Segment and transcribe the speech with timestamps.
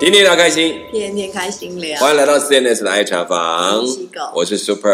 [0.00, 2.00] 天天聊开心，天天开心聊。
[2.00, 3.84] 欢迎来到 CNS 的爱茶房
[4.34, 4.88] 我是 Super，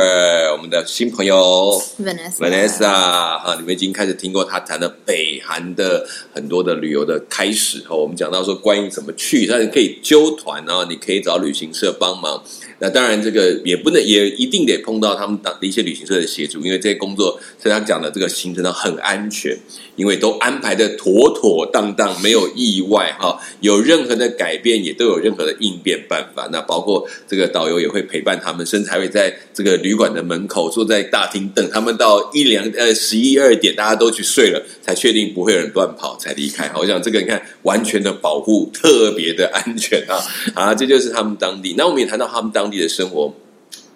[0.51, 12.43] 我们的新朋友 Vanessa Vanessa 哈，你们已经开始听过他谈的北韩的很多的旅游的开始哈，我们讲到说关于怎么去，但是可以揪团啊，你可以找旅行社帮忙。
[12.79, 19.57] 那当然，这个也不能，也一定得碰到他们当的一些旅行社的协助，因为这些工作，像他讲的这个行程呢很安全，
[19.95, 23.41] 因为都安排的妥妥当当，没有意外哈。
[23.61, 26.49] 有任何的改变，也都有任何的应变办法。
[26.51, 36.71] 那包括这个导游也会陪伴他们，甚至还会在这个旅馆的门口坐在大厅等他们到一两呃十一二点，大家都去睡了，才确定不会有人乱跑才离开。
[36.77, 40.19] 我想这个你看，完全的保护，特别的安全啊
[40.55, 40.75] 啊！
[40.75, 41.75] 这就是他们当地。
[41.77, 43.33] 那我们也谈到他们当地的生活。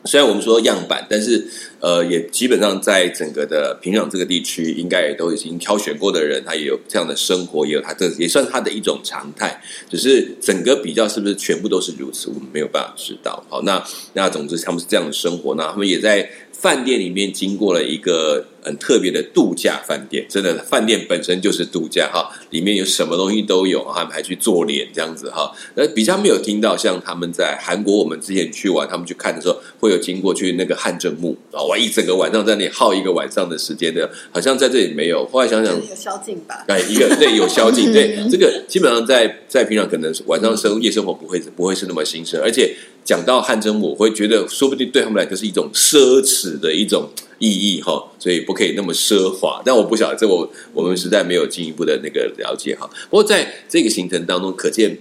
[0.05, 1.47] 虽然我们说样板，但是
[1.79, 9.63] 呃，也基本上在整个的平壤这个地区，应该也都已经挑选过的人，他也有这样的生活，也有他的，也算他的一种常态。
[9.91, 13.45] 只是整个比较是不是全部都是如此，我们没有办法知道。
[13.49, 13.83] 好，那
[14.15, 16.29] 那总之他们是这样的生活，那他们也在
[16.61, 25.51] 饭店里面经过了一个很特别的度假饭店，真的饭店本身就是度假哈，里面有什么东西都有，他们还去做脸这样子哈。
[25.75, 35.27] 那比较没有听到像他们在韩国，我们之前去玩，他们去看的时候，会有经过去那个汗蒸墓啊，我一整个晚上在那里耗一个晚上的时间的，好像在这里没有。
[35.33, 36.63] 后来想想，有宵禁吧？
[36.69, 49.63] 哎，一个对有宵禁， 对这个基本上在在平常可能晚上生夜生活不会不会是那么兴盛，而且讲到汗蒸，我会觉得说不定对他们来说是一种奢侈的一种意义哈，所以不可以那么奢华。
[49.65, 52.89] 但我不晓得这我我们实在没有进一步的那个了解哈。
[53.09, 54.99] 不过在这个行程当中，可见。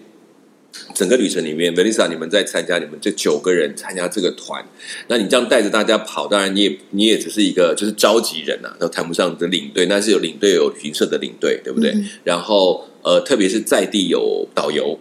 [0.94, 4.64] 整个旅程里面，Melissa，你们在参加，你们这九个人参加这个团，
[5.08, 11.92] 那你这样带着大家跑，当然你也你也只是一个就是召集人呐，都谈不上的领队，那是有领队有旅行社的领队，对不对？
[12.24, 14.98] 然后呃，特别是在地有导游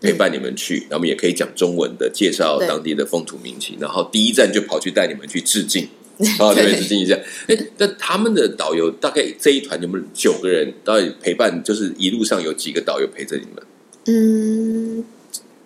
[0.00, 5.88] 陪伴你们去，那么也可以讲中文的介绍当地的风土民情，然后第一站就跑去带你们去致敬，
[6.38, 7.18] 啊，对，致敬一下。
[7.48, 10.72] 哎，那他们的导游大概这一团有没有九个人？
[10.84, 13.64] 到底陪伴就是一路上有几个导游陪着你们？
[14.06, 15.04] 嗯，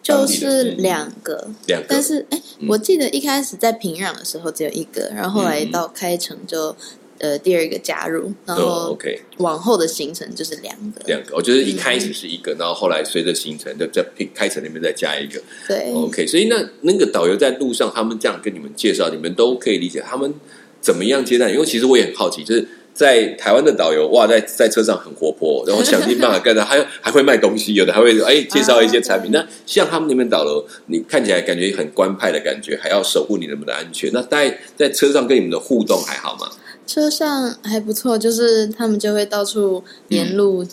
[0.02, 6.74] 就是两个，两个，但是哎，我记得一开始在平壤的时候只有一个，然后后来到开城就
[7.22, 20.34] 呃第二个加入，然后 OK，往后的行程就是两个，两个，我觉得一开始是一个，然后后来随着行程就在开城那边再加一个，对，OK，所以那那个导游在路上他们这样跟你们介绍，你们都可以理解他们
[20.80, 22.68] 怎么样接待，因为其实我也很好奇，就是。
[22.94, 29.32] 在台湾的导游哇，在在车上很活泼，然后想尽办法干他，还还会卖东西，有的还会哎介绍一些产品。
[29.32, 34.10] 那像他们那边导游，你看起来感觉很官派的感觉，还要守护你们的安全。
[34.12, 36.46] 那在在车上跟你们的互动还好吗？
[36.86, 40.66] 车上还不错，就是他们就会到处沿路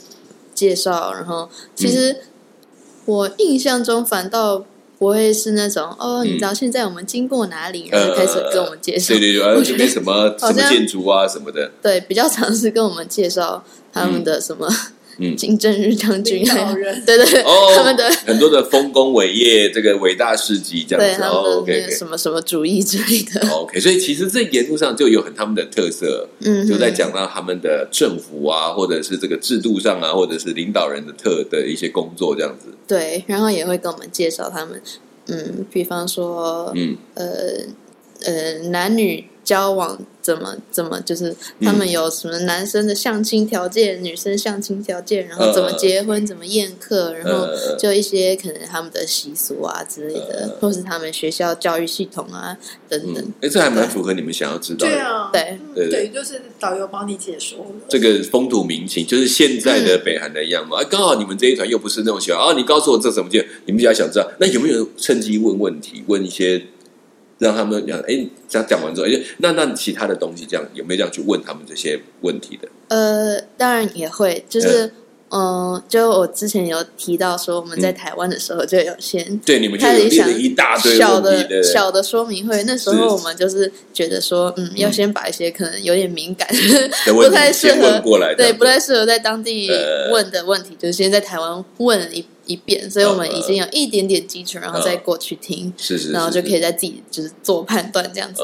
[0.53, 2.17] 介绍，然后其实
[3.05, 4.65] 我印象中反倒。
[4.99, 9.13] 不会是那种哦，你知道现在我们经过哪里，然后开始跟我们介绍。
[9.13, 11.71] 对对对，这边 什么什么建筑啊什么的。
[11.81, 14.67] 对，比较常是跟我们介绍他们的什么。
[14.67, 14.75] 嗯，
[15.35, 16.43] 金正日将军，
[17.05, 32.67] 对对，哦，他们的很多的丰功伟业，这个伟大事迹这样子，OK，什么什么主义之类的，OK，所以其实这沿路上就有很他们的特色，嗯，就在讲到他们的政府啊，或者是这个制度上啊，或者是领导人的特的一些工作这样子。
[32.87, 34.81] 对，然后也会跟我们介绍他们，
[35.27, 37.25] 嗯，比方说，嗯，呃
[38.25, 39.25] 呃，男女。
[39.41, 39.99] 交往
[40.29, 47.47] 怎么怎么就是他们有什么男生的相亲条件，女生相亲条件，然后怎么结婚，怎么宴客，然后
[47.79, 52.55] 就一些可能他们的习俗啊之类的，或是他们学校教育系统啊
[52.87, 53.25] 等等。
[53.41, 54.93] 哎，这还蛮符合你们想要知道的。
[54.93, 60.75] 对啊，对对对，就是导游帮你解说这个风土民情，就是现在的北韩的样貌。
[60.75, 63.39] 哎，刚好你们这一团又不是那种喜欢啊，你告诉我这什么叫？
[63.65, 66.63] 你们比较想知道，那有没有趁机问问题，问一些？
[67.39, 72.67] 让他们讲，哎，这样讲完之后，哎，那那其他的东西，这样有没有这样去问他们这些问题的？
[72.89, 74.91] 呃，当然也会，就是，
[75.29, 86.45] 嗯，就我之前有提到说，我们在台湾的时候就有先对你们开始想一大堆小的小的说明会，那时候我们就是觉得说，嗯，要先把一些可能有点敏感、
[87.07, 89.71] 不太适合过来，对，不太适合在当地
[90.11, 92.25] 问的问题，就是先在台湾问一。
[92.49, 98.41] 一遍，所以我们已经有一点点基础，然后再过去听，是是，然后就可以在自己就是做判断这样子。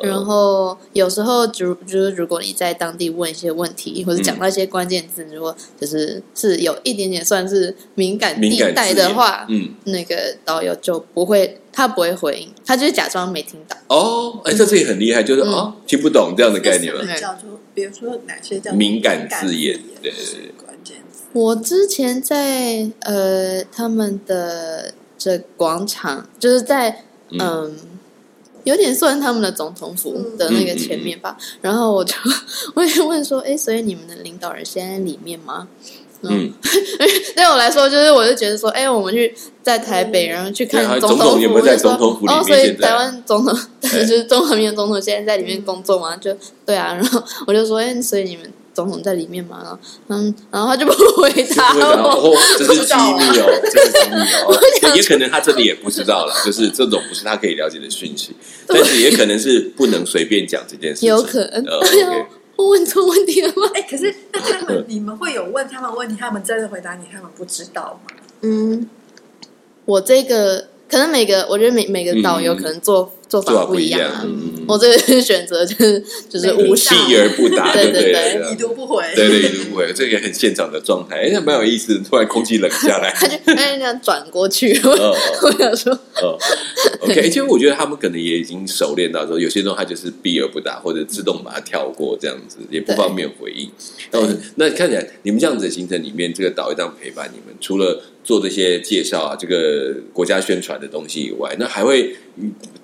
[0.00, 13.76] 然后有时候就就是如果你在当地问一些问题，或者讲到一些关键字，如果就是是有一点点算是敏感地带的话，嗯，那个导游就不会，他不会回应，他就是假装没听到。
[13.88, 17.04] 哦，哎，这这也很厉害，就是哦，听不懂这样的概念了。
[17.18, 19.76] 叫做比如说哪些叫敏感字眼？
[20.00, 20.54] 对对对。
[21.32, 27.76] 我之前在呃他们的这广场，就是在嗯。
[28.64, 32.14] 有点算他们的总统府的那个前面吧，然后我就
[32.74, 35.66] 我也问说，哎，所以你们的领导人现在里面吗？
[36.20, 36.52] 嗯，
[37.34, 41.92] 对我来说，就是我就觉得说，哎，我们去在台北，然后去看总统府，就说，
[42.26, 46.14] 哦，所以台湾总统 就是中华民国总统现在在里面工作嘛？
[46.18, 46.36] 就
[46.66, 48.52] 对啊，然后我就说，哎，所以你们。
[48.78, 49.76] 总统在里面嘛？
[50.06, 54.94] 嗯，然后他就不回答我，这是机密哦，这是机密哦。
[54.94, 58.36] 也可能他这里也不知道了，就是这种不是他可以了解的讯息，
[58.68, 61.08] 但是也可能是不能随便讲这件事情。
[61.08, 61.64] 有可能，
[62.54, 63.68] 我问错问题了吗？
[63.74, 68.14] 哎，可是那他们，你们会有问他们问题，他们真的回答你，他们不知道吗？
[68.42, 68.88] 嗯，
[69.86, 73.12] 我这个可能每个，我觉得每每个导游可能做。
[73.28, 74.10] 做法不一样，
[74.66, 81.98] 我这个选择就是就是无视避而不答， 对对对，已读不回，对对已读不回，这个很现场的状态，哎，那蛮有意思。
[82.08, 85.92] 突然空气冷下来， 他就哎那样转过去， 我想说，
[86.22, 86.38] 哦
[87.00, 93.70] ，OK，其实我觉得他们可能也已经熟练到说，有些时候他就是避而不答，或者自动把它跳过，这样子也不方便回应。
[94.10, 94.20] 那
[94.54, 102.16] 那看起来你们这样子的行程里面，这个导游这样陪伴你们，除了做这些介绍啊，这个国家宣传的东西以外，那还会。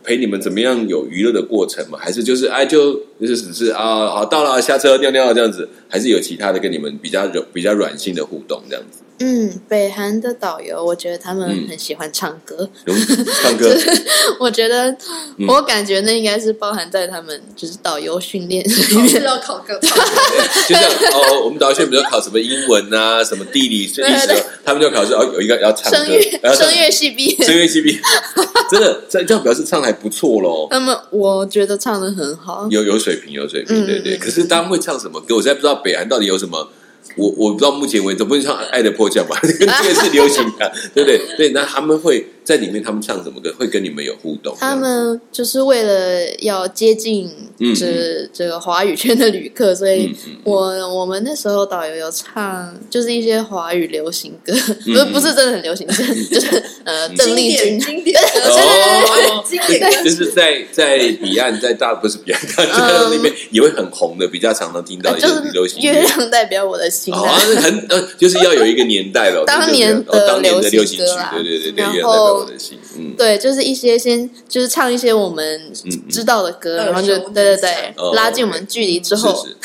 [0.04, 1.98] 陪你们怎么样有娱乐的过程吗？
[2.00, 9.00] 还是就是哎，就就是只是啊，好到了下车尿尿这样子，还是有其他的跟你们比较柔、比较软性的互动这样子？
[9.20, 12.68] 嗯，北韩的导游，我觉得他们很喜欢唱歌。
[13.42, 13.72] 唱歌，
[14.40, 14.94] 我觉得
[15.46, 20.82] 我感觉那应该是包含在他们就是导游训练里面要考歌， 就像
[21.12, 24.02] 哦，我们导游训练比如考什么英文啊，什么地理、历史，
[24.64, 25.98] 他们就考试哦，有一个要唱歌，
[26.52, 28.00] 声乐系毕业，声乐系毕业，
[28.70, 30.66] 真的这这样表示唱的还不错喽。
[30.70, 34.16] 那么我觉得唱的很好，有有水平，有水平，对对。
[34.16, 35.36] 可是他们会唱什么歌？
[35.36, 36.68] 我现在不知道北韩到底有什么。
[37.16, 39.38] 我我不知道目前为止，不是唱《爱的迫降》吧？
[39.42, 41.20] 这个是流行的，对不对？
[41.36, 42.26] 对，那他们会。
[42.44, 44.54] 在里面，他们唱什么歌会跟你们有互动？
[44.60, 47.26] 他们就是为了要接近
[47.74, 50.14] 这这个华语圈的旅客，所以
[50.44, 50.60] 我
[50.94, 54.52] 我们那时候导游有唱，就是一些华语流行歌，
[54.84, 58.22] 不是不是真的很流行，就是呃邓丽君经典，
[59.48, 65.82] 经典，就是在在彼岸，在大不是彼岸，在那边也会很红的，比较常常听到一些流行。
[65.82, 72.46] 月亮代表我的心，啊，很呃，就是要有一个年代了， 当年的流行歌，对对对对，然后。
[73.18, 75.60] 对，就是一些先就是唱一些我们
[76.08, 79.44] 知道的歌，然后就对对对，拉近我们距离之后，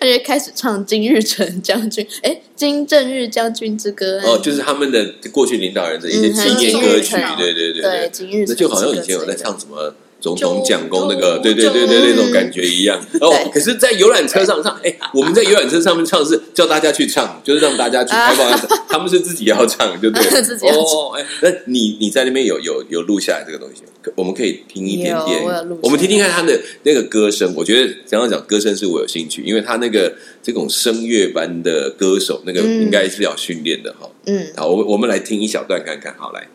[0.00, 9.94] 他就开始唱《金日成将军》哎，《金正日将军之歌》哦，就是他们的过去领导人的一些纪念歌曲，对对对对，金日那就好像以前有在唱什么。
[10.24, 12.98] 总统讲功那个，对对对对，那种感觉一样。
[13.20, 18.58] 哦，可是，在游览车上唱，哎，我们在游览车上面唱是叫大家去唱，就是让大家去开放。
[18.88, 20.24] 他们是自己要唱，对不对？
[20.72, 23.82] 哦，哎，那你你在那边有有有录下来这个东西，
[24.14, 25.44] 我们可以听一点点。
[25.82, 27.52] 我们听听看他的那个歌声。
[27.54, 30.10] 我觉得刚刚讲歌声是我有兴趣，因为他那个
[30.42, 34.08] 这种声乐班的歌手，那个应该是要训练的哈。
[34.24, 36.14] 嗯，好，我我们来听一小段看看。
[36.16, 36.48] 好，来。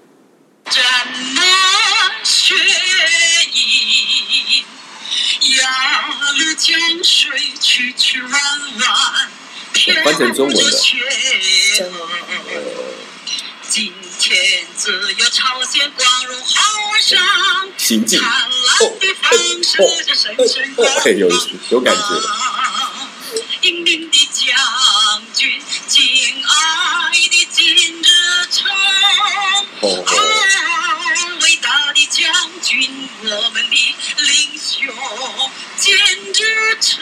[0.65, 0.83] 江
[10.19, 10.62] 成中文的。
[13.70, 17.17] 今天只有朝鲜光荣好上，
[17.77, 18.20] 行进。
[18.20, 18.24] 哦
[18.82, 18.84] 哦
[20.77, 21.29] 哦，嘿，有
[21.70, 22.01] 有感觉。
[23.62, 26.01] 英明的将军，敬
[26.43, 28.05] 爱的金日
[28.51, 28.67] 成。
[31.41, 34.75] 伟大的将军，我们的领袖。
[35.77, 37.01] 金日成，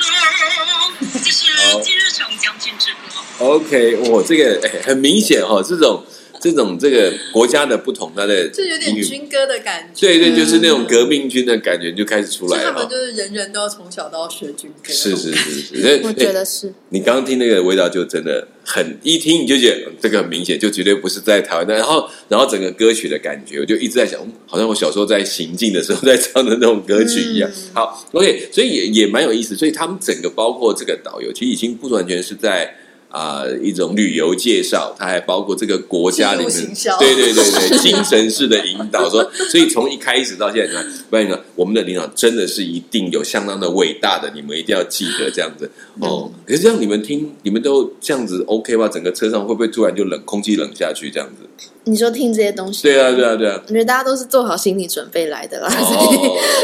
[1.24, 1.41] 这是
[1.84, 3.07] 金日成将军之歌。
[3.39, 6.03] OK，我，这个很明显哈，这种
[6.39, 10.08] 这种这个国家的不同，它的就有点军歌的感觉。
[10.08, 12.72] 对对，就是那种革命军的感觉就开始出来了。
[12.72, 14.91] 他们就是人人都要从小都要学军歌。
[14.91, 16.74] 是是是是，我觉得是。
[16.89, 18.48] 你刚刚听那个味道，就真的。
[18.70, 21.74] 很一听你就觉得这个很明显，就绝对不是在台湾的。
[21.74, 27.50] 然后，然后整个歌曲的感觉，我就一直在想，好像我小时候在行进的时候在唱的那种歌曲一样。
[27.74, 29.56] 好，OK，所以也也蛮有意思。
[29.56, 32.75] 所以他们整个包括这个导游，其实已经不完全是在。
[33.10, 36.52] 啊，一种旅游介绍，它还包括这个国家里面，
[37.00, 39.08] 对对对对，精神式的引导。
[39.10, 45.70] 说，所以从一开始到现在，不然呢，我们的领导真的是一定有相当的伟大的，你们一定要记得这样子
[46.02, 46.30] 哦。
[46.46, 48.90] 可是这样你们听，你们都这样子 OK 吗？
[48.90, 51.48] 整个车上会不会突然就冷，空气冷下去这样子？
[51.86, 55.70] 你说听这些东西，对啊，对啊，对啊，我觉得大家都是做好心理准备来的啦。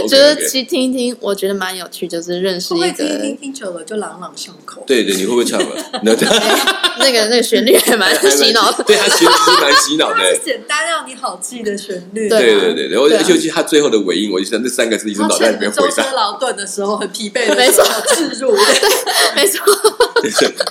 [0.09, 2.91] 就是去听一听，我觉得蛮有趣，就是认识一个。
[2.91, 4.83] 听听久了就朗朗上口。
[4.85, 5.67] 对对，你会不会唱了？
[6.03, 6.32] 那这样。
[6.99, 10.37] 那个那个旋律还蛮洗脑的，对他其实是蛮洗脑的。
[10.43, 12.29] 简单让你好记的旋律。
[12.29, 16.13] 对对对对，我尤其他最后的尾音，我就想那三个字一直脑袋里面回荡。
[16.13, 17.83] 劳顿的时候很疲惫，没错，
[18.15, 18.55] 置入，
[19.35, 19.61] 没错。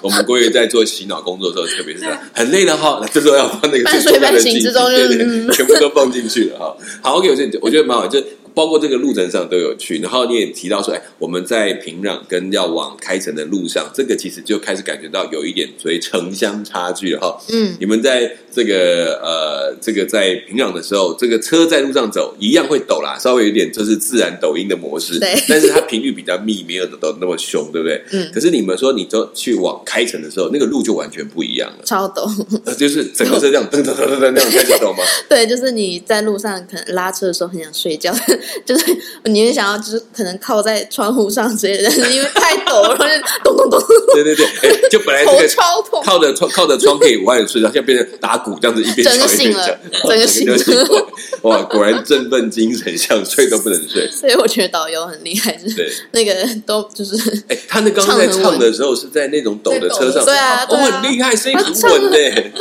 [0.00, 6.76] 我们国语在做洗脑工作的时候，特别是很累的哈，这时候要放那个半睡半醒之中，对对，全部都放进去了哈。
[7.02, 8.23] 好，OK，我觉得我觉得蛮好，就。
[8.54, 17.38] 包括这个路程上都有去，然后你也提到说，哎，我们在平壤跟要往开城的路上，这个其实就开始感觉到有一点所谓城乡差距了哈。
[17.50, 28.02] 嗯，你们在这个呃，这个在平壤的时候，这个车在路上走一样会抖啦，稍微有点就是自然抖音的模式，对，但是它频率比较密，没有抖那么凶，对不对？
[28.12, 28.30] 嗯。
[28.32, 32.28] 可是你们说你都去往开城的时候，那个路就完全不一样了，超抖，
[32.78, 35.02] 就是整个车这样噔噔噔噔噔那样开始抖吗？
[35.28, 38.12] 对，就是你在路上可能拉车的时候很想睡觉。
[38.66, 43.04] 就是你也想要，就是可能靠在窗户上之类的，但是因为太抖了，就
[43.44, 43.80] 咚咚咚。
[44.14, 50.56] 对对对，就本来这个超痛，靠着窗靠着窗可以晚点睡觉，现在变成打鼓这样子，一边整个醒了，整个醒了。
[51.42, 54.08] 哇，果然振奋精神，想睡都不能睡。
[54.12, 56.32] 所以我觉得导游很厉害，是那个
[56.64, 57.16] 都就是，
[57.49, 62.11] 哎，他那刚刚在唱的时候是在那种抖的车上，对啊，我很厉害，声音很稳的。
[62.11, 62.52] 对，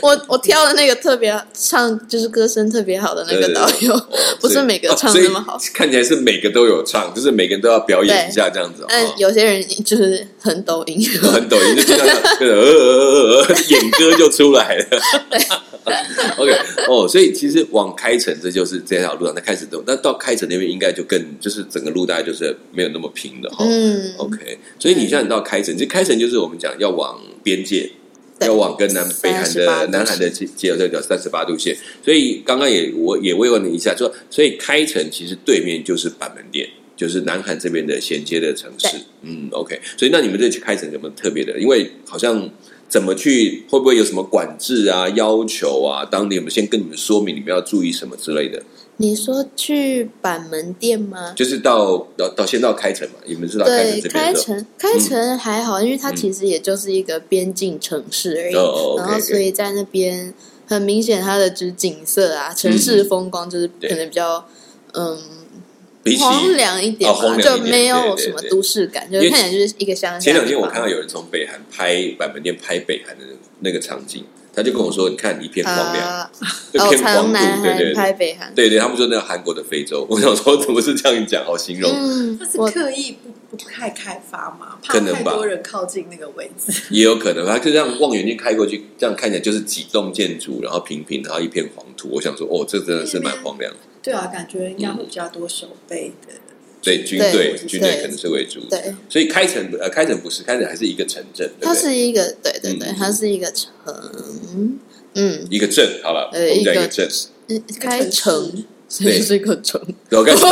[0.00, 4.06] 我我挑的那个特别唱，就是歌声特别好的那个导游，
[4.40, 5.56] 不是每个唱那么好。
[5.72, 8.84] 看起来是每个都有唱，就是每个人都要表演一下这样子。
[8.88, 12.06] 但有些人就是很抖音，很抖音，就这样
[12.40, 14.91] 呃呃呃呃，演歌就出来了。
[16.38, 16.52] OK，
[16.88, 19.82] 哦，所以其实往开城，这就是这条路上，它开始走。
[19.86, 23.64] 那到开城那边，应该就更就是整个路大概就是没有那么平的哈。
[23.68, 27.90] 嗯，OK，所以你像你到开城，其实开城就是我们讲要往边界。
[28.40, 38.96] 要往跟南北韩的南韩的接接这个三十八度线，所以刚刚也我也慰问了一下，说所以开城其实对面就是板门店，就是南韩这边的衔接的城市。
[39.22, 41.56] 嗯，OK，所以那你们这去开城有没有特别的？
[41.60, 42.50] 因为好像
[42.92, 46.04] 怎么去，会不会有什么管制啊、要求啊？
[46.04, 48.62] 当地我们先跟你们说明，你们要注意什么之类的。
[48.98, 51.32] 你说去板门店吗？
[51.34, 58.54] 就是到到到先到开城嘛，你们知道开城开城开城还好，因为它其实也就是一个边境城市而已。
[58.98, 60.34] 然后所以在那边
[60.66, 64.46] 很明显，它的就是景色啊，城市风光就是可能比较
[64.92, 65.18] 嗯
[66.18, 70.18] 荒凉一点，就没有什么都市感，就看起来就是一个乡下。
[70.18, 73.24] 前两天我看到有人从北韩拍板门店拍北韩的
[73.60, 74.24] 那个场景。
[74.54, 76.30] 他就跟我说：“你看一片荒凉，
[76.72, 80.06] 一片荒土，对对拍北韩，对对，他们说那个韩国的非洲。
[80.10, 81.42] 我想说，怎么是这样讲？
[81.42, 84.76] 好形容，嗯他是刻意不不太开发嘛？
[84.84, 87.46] 怕太多人靠近那个位置， 也有可能。
[87.46, 92.10] 他就这样望远镜开过去，这样看起来就是几栋建筑，然后平平，然后一片黄土。
[92.12, 93.72] 我想说，哦，这真的是蛮荒凉。
[94.02, 96.34] 对啊，感觉应该会比较多守备的。”
[96.82, 103.70] 对军队，军队可能是为主，对，所以开城呃，开城不是开城，还是一个城镇，它是一个，对对对，它是一个城，
[105.14, 107.08] 嗯，一个镇，好了，我们讲一个镇，
[107.78, 108.64] 开城，
[109.00, 109.80] 对，是一个城，
[110.10, 110.42] 我感觉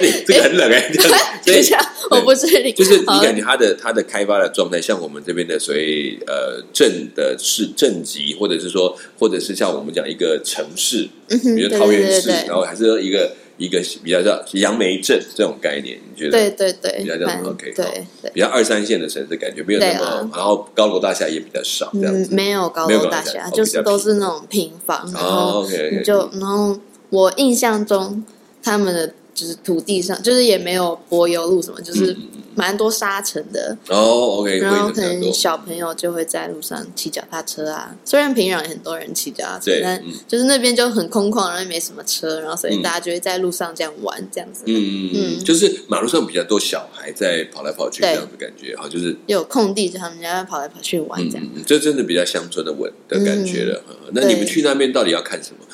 [0.26, 0.90] 这个很冷哎，
[1.44, 1.78] 等一下，
[2.10, 13.30] 我不是你，就是你感觉它的它的开发的状态，像我们这边的所谓呃镇的市镇级，或者是说，或者是像我们讲一个城市，比如桃园市，然后还是一个。
[13.60, 16.50] 一个比较叫杨梅镇这种概念，你觉得？
[16.50, 17.84] 对对对，比较叫 OK，对
[18.22, 22.34] 对，比较二三线的城市感觉没有那么，然后高楼大厦也比较少，这样子。
[22.34, 25.68] 没有高楼大厦，就是都是那种平房，然后
[26.02, 26.74] 就然后
[27.10, 28.24] 我印象中
[28.62, 29.14] 他们的。
[29.32, 32.14] 就是土地上，就是也没有柏油路什么，就是
[32.54, 33.74] 蛮多沙尘的。
[33.88, 34.58] 哦，OK。
[34.58, 37.96] 然后可能小朋友就会在路上骑脚踏车啊。
[38.04, 44.64] 虽然平壤很多人骑脚踏车，但就是那边就很空旷，然后没什么车，然后所以大家就会在路上这样玩，这样子。
[44.66, 51.46] 嗯嗯嗯，就是马路上比较多小孩在跑来跑去，这样的感觉哈，就是有空地，就他们家跑来跑去玩，这样。
[51.64, 53.82] 这真的比较乡村的稳的感觉了。
[54.12, 55.64] 那你们去那边到底要看什么？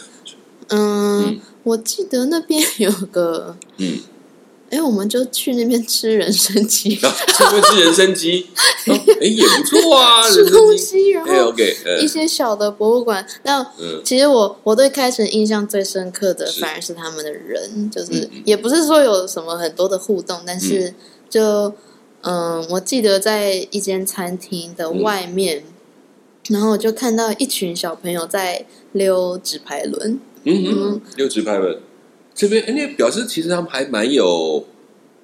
[0.68, 1.40] 嗯。
[1.66, 3.98] 我记得那边有个，嗯，
[4.70, 7.00] 哎，我们就去那边吃人参鸡， 去
[7.40, 8.46] 那边吃人参鸡，
[8.86, 11.52] 哎，也不错啊，吃东西，然后
[12.00, 13.26] 一些小的博物馆。
[13.42, 13.66] 那
[14.04, 20.94] 其实我我对开城印象最深刻的，反而是他们的人，就是也不是说有什么很多的互动，但是
[21.28, 21.74] 就
[22.20, 25.64] 嗯，我记得在一间餐厅的外面，
[26.48, 30.20] 然后我就看到一群小朋友在溜纸牌轮。
[30.46, 31.80] 嗯哼，六直拍了
[32.34, 34.64] 这边，那表示其实他们还蛮有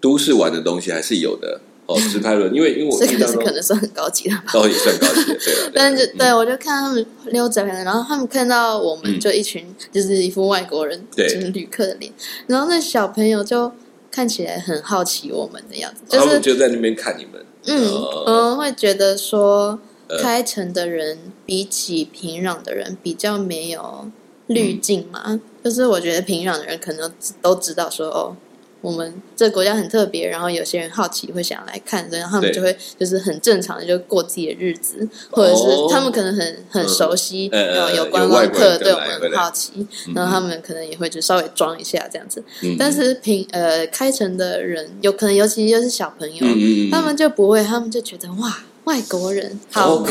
[0.00, 1.96] 都市玩的东西，还是有的哦。
[2.10, 5.70] 直拍轮，因为因为我这个是可能算很高级的吧，哦，也算高级的，对啊。
[5.74, 12.12] 但是对我就看他们溜直拍轮，然后他们看到我们就一群就是一副外国人，就是旅客的脸，
[12.48, 13.70] 然后那小朋友就
[14.10, 17.90] 看起来很好奇我们的样子，就是就在那边看你们，嗯
[18.26, 19.78] 嗯，会觉得说。
[20.20, 24.10] 开城的人比起平壤的人比较没有
[24.46, 28.36] 滤镜嘛，就是我觉得平壤的人可能都知道说哦。
[28.82, 42.42] 我们这个国家很特别，然后有些人好奇会想来看，然后他们就会就是很正常的就过自己的日子，或者是他们可能很很熟悉，然后有观光客对我们很好奇，然后他们可能也会就稍微装一下这样子。
[42.76, 46.44] 但是平呃开城的人有可能尤其又是小朋友，
[46.90, 50.10] 他们就不会，他们就觉得哇外国人好酷，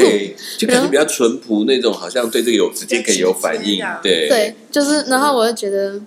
[0.58, 4.28] 就感觉比较淳朴那种，好像对这个有直接可以有反应，对。
[4.28, 6.00] 对，就是然后我就觉得。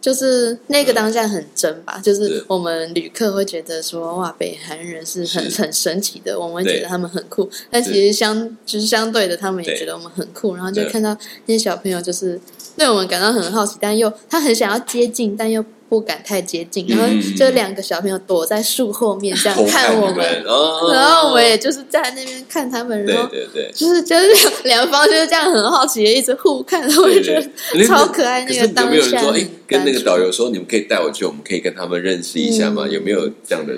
[0.00, 11.14] 就是那个当下很真吧，就是我们旅客会觉得说哇，北韩人是很很神奇的，我们觉得他们很酷，但其实相就是相对的，他们也觉得我们很酷，然后就看到
[11.46, 12.40] 那些小朋友就是
[12.76, 15.62] 对我们感到很好奇，但又他很想要接近，但又。
[15.88, 23.28] 不敢太接近，然后就两个小朋友躲在树后面这样 看我们，然后我们也就是在那边看他们，然后
[23.74, 28.44] 就是就是两方就是这样很好奇的一直互看，然后我就觉得超可爱。
[28.44, 29.22] 那个当下，
[29.66, 32.86] 跟那个导游说，你们可以带我去，我们可以跟他们认识一下吗？
[32.88, 33.74] 有没有这样的？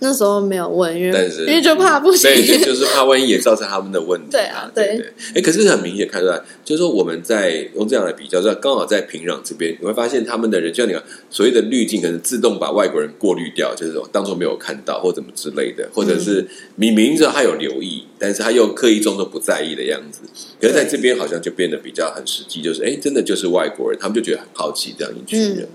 [0.00, 4.26] 那时候没有问，因为因为就怕不行，对， 就是怕万一也造成他们的问题。
[4.30, 5.12] 对啊，对对。
[5.34, 20.20] 哎，可是很明显看出来，就是说我们在用这样来比较，在刚好在平壤这边，你会发现他们的人，就像你看所谓的滤镜，可能自动把外国人过滤掉，就是当做没有看到或怎么之类的，或者是明明知道他有留意，但是他又刻意装作不在意的样子。
[20.60, 25.66] 可是在这边好像就变得比较很实际，就是哎，真的就是外国人，他们就觉得很好奇这样一群人。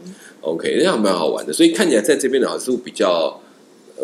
[0.42, 3.42] OK，这样蛮好玩的，所以看起来在这边的好像是比较。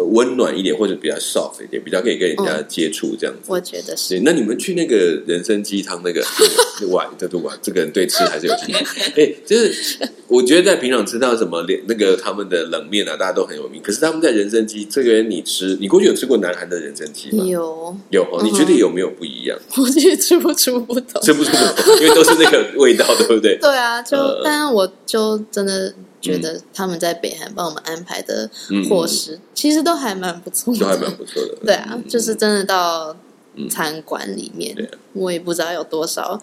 [0.05, 3.41] 温暖一点，或者比较 soft 一点，比较可以跟人家接触这样子。
[3.47, 4.19] 我觉得是。
[4.23, 6.23] 那你们去那个人参鸡汤那个
[6.89, 8.85] 碗，这都碗，这个人对吃还是有经验。
[9.17, 13.81] 哎，就是我觉得在平常吃到什么连那个他们的冷面啊，大家都很有名。
[13.81, 17.43] 可是他们在人参鸡这个人，你吃，你过去有吃过南韩的人参鸡吗？
[17.45, 19.57] 有有，你觉得有没有不一样？
[19.77, 23.57] 我觉得吃不出不同，吃不出不同，因为都是那个味道，对不对？
[23.59, 25.93] 对啊，就但是我就真的。
[26.19, 28.49] 觉得他们在北韩帮我们安排的
[28.89, 31.57] 伙食，其实都还蛮不错的，都还蛮不错的。
[31.65, 33.15] 对啊，就是真的到
[33.69, 34.75] 餐馆里面，
[35.13, 36.41] 我也不知道有多少，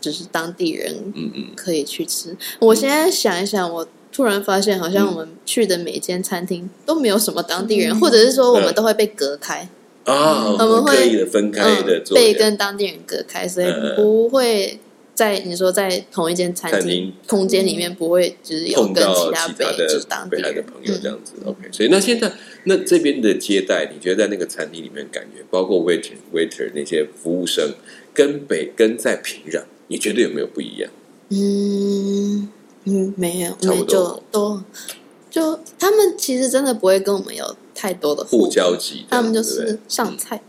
[0.00, 2.36] 就是当地人，嗯嗯，可以去吃。
[2.58, 9.68] 我现在想一想，我突然发现，好像我们去的每间餐厅都没有什么当地人，或者是说我们都会被隔开。
[10.04, 14.80] 啊，我们会分开的，被跟当地人隔开，所以不会。
[15.16, 21.68] 在你说在同一间餐厅空间里面不会就是有跟其他北就是当地的朋友这样子，OK。
[21.72, 22.30] 所以那现在
[22.64, 27.72] 那这边的接待，你觉得在那个餐厅里面感觉，包括 waiter waiter 那些服务生，
[28.12, 30.90] 跟北跟在平壤，你觉得有没有不一样？
[31.30, 32.48] 嗯
[32.84, 34.62] 嗯，没有，差不多都
[35.30, 40.42] 就他们其实真的不会跟我们有太多的互交集，他们就是上菜。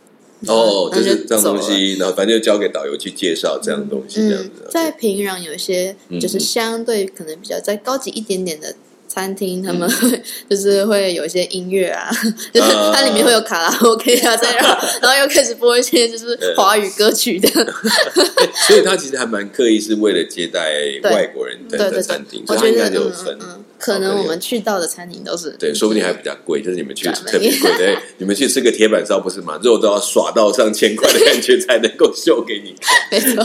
[0.45, 4.67] 哦，就是这样东西，然后反正就交给导游去介绍这样东西，这样子。
[4.69, 8.73] 在平壤有一些就是相对可能比较再高级一点点的
[9.07, 12.11] 餐厅，他们会就是会有一些音乐啊，
[12.53, 17.49] 就是它里面会有卡拉 OK 啊这样， 然后又开始播一些就是华语歌曲的。
[18.67, 20.71] 所以他其实还蛮刻意，是为了接待
[21.03, 23.37] 外国人的餐厅，我觉得就分。
[23.79, 29.59] 可能我们去到的餐厅都是对，说不定还比较贵，就是你们去特别贵对， 你们去吃个铁板烧不是嘛？
[29.63, 32.75] 肉都要耍到上千块的感觉才能够秀给你。
[33.11, 33.43] 没错。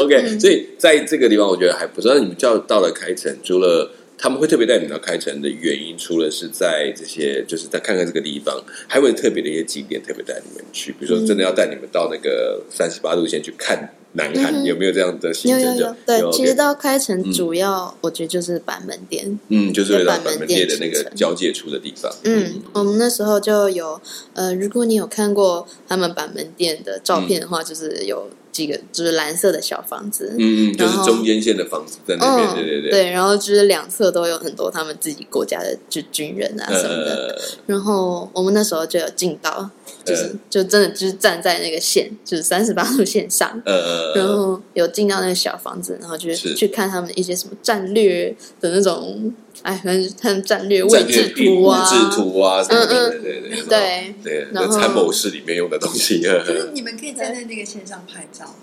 [0.00, 2.12] OK，所以在这个地方我觉得还不错。
[2.14, 13.94] 那你们叫到了开城，除了他们会特别带你们到开城的原因，除了是在这些，就是在看看这个地方，还会特别的一些景点特别带你们去，比如说真的要带你们到那个三十八度线去看。
[14.12, 15.60] 南韩有没有这样的行程？
[15.60, 22.12] 有有有，对，其实到开城主要我觉得就是板门店，嗯，就是板门店的那个交界处的地方。
[22.24, 24.00] 嗯，我们那时候就有，
[24.34, 28.28] 呃，如果你有看过他们板门店的照片的话，就是有。
[28.52, 39.70] 几个就是蓝色的小房子，嗯嗯，就是中间线的房子在那边，对对对，对，然后就是两侧都有很多他们自己国家的就军人啊什么的，然后我们那时候就有进到，
[40.04, 46.58] 就是就真的就是站在那个线，就是三十八度线上，呃，然后有进到那个小房子，然后就是。
[46.58, 49.32] 去看他们一些什么战略的那种。
[49.62, 56.20] 哎，反正看战略位置图啊，位置图啊，什么的，对对对，对对，然后参谋室里面用的东西。
[56.20, 58.54] 就是你们可以站在那个线上拍照吗？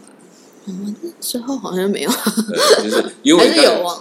[0.67, 2.09] 我们那时候好像没有，
[2.83, 3.99] 就是因为 还是有啊。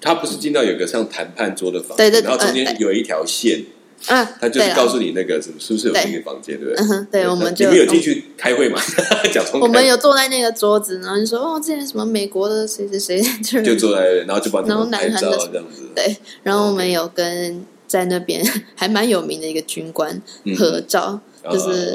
[0.00, 3.62] 他不是进到有个像谈判桌的房对对，然后中间有一条线。
[4.06, 6.84] 嗯，他就是告诉你那个什么是不是有那个房间，对不对？
[6.84, 8.80] 嗯哼，对，我们就你们有进去开会吗？
[9.32, 18.42] 假装我们有坐在那个桌子，然后就说哦，之前什么美国的谁谁谁就就坐在，然后就把然后南韩的这样子，对，然后我们有跟在那边
[18.74, 20.20] 还蛮有名的一个军官
[20.56, 21.94] 合照，就是。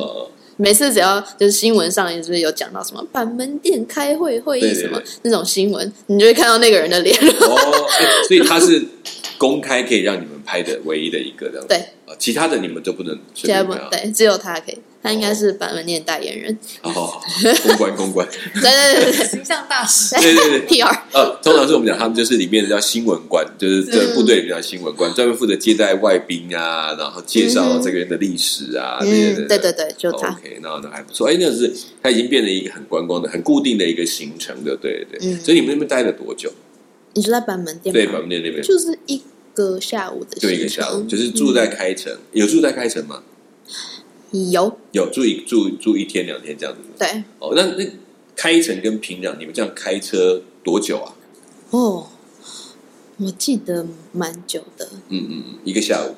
[0.57, 7.13] 每次只要就是新闻上也是有讲到什么板门店开会会议什么那种新闻，你就会看到那个人的脸。
[7.41, 7.87] 哦，
[8.25, 8.81] 所以他是
[9.37, 14.77] 公开可以让你们拍的唯一的一个这样，对啊，其他的你们都不能，其他不对，只有他可以。
[15.05, 17.21] 他应该是板门店代言人，哦，
[17.61, 21.03] 公关公关，对对对对，形象大使，对对对，P R。
[21.13, 30.29] 呃，通常是我们讲他们就是里面的叫新闻官，就是这部队里面叫新闻官，专门负责接待外宾啊，然后介绍这个人的历史啊，这些对对对，就他。
[30.29, 31.29] OK，那那还不错。
[31.29, 35.19] 哎，那是他已经变成一个很观光的、很固定的一个行程的，对对。
[35.21, 35.39] 嗯。
[35.39, 36.51] 所以你们那边待了多久？
[37.13, 37.93] 你是在板门店？
[37.93, 39.21] 对，板门店那边就是一
[39.55, 43.23] 个下午的，就一个下午，就是住在开城，有住在开城吗？
[44.51, 47.89] 有有住一住住一天两天这样子，对哦，那那
[48.35, 51.15] 开城跟平壤，你们这样开车多久啊？
[51.69, 52.07] 哦，
[53.17, 56.15] 我记得蛮久的，嗯嗯嗯，一个下午。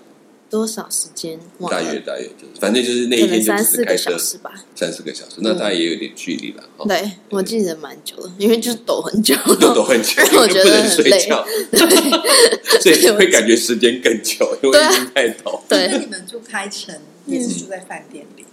[0.49, 1.39] 多少时间？
[1.69, 6.63] 大约大约就是，反正就是那一天三四个小时吧，三四个小时，那大概也有点距离了。
[6.87, 11.19] 对，我记得蛮久了，因为就是抖很久， 抖很久， 我觉得很累，
[12.81, 15.61] 所以会感觉时间更久，因为已经太抖。
[15.67, 18.45] 对，那你们住开城也是住在饭店里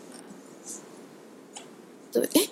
[2.12, 2.48] 对，哎，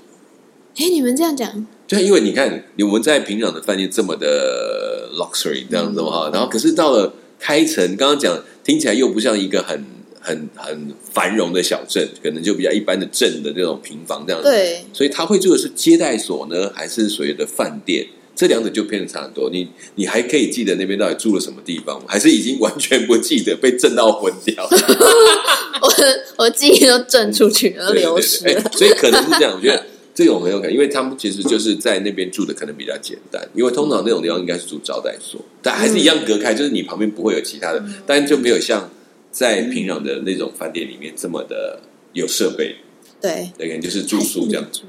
[0.76, 8.40] 哎，你们这样讲，对，因为你看，我们在平壤的饭店这么的 luxury 这样子嘛，然后可是到了开城，刚刚讲。
[8.64, 9.84] 听起来又不像一个很
[10.20, 14.48] 很很繁荣的小镇，可能就比较一般的镇的那种平房这样子。
[14.48, 18.06] 对，所以他会住的是接待所呢，还是所谓的饭店？
[18.36, 19.50] 这两者就偏差很多。
[19.50, 22.04] 你你还可以记得那边到底住了什么地方吗？
[22.06, 24.64] 还是已经完全不记得，被震到昏掉？
[25.82, 25.92] 我
[26.36, 28.62] 我记忆都震出去了，流失了。
[28.74, 29.84] 所以可能是这样，我觉得。
[30.14, 33.42] 这种很有可能，因为他们其实就是在那边住的，可能比较简单。
[33.54, 38.90] 因为通常那种地方应该是住招待所，但还是一样隔开，就是你旁边不会有其他的，但就没有像
[39.30, 41.80] 在平壤的那种饭店里面这么的
[42.12, 42.76] 有设备。
[43.20, 44.82] 对，可能就是住宿这样子。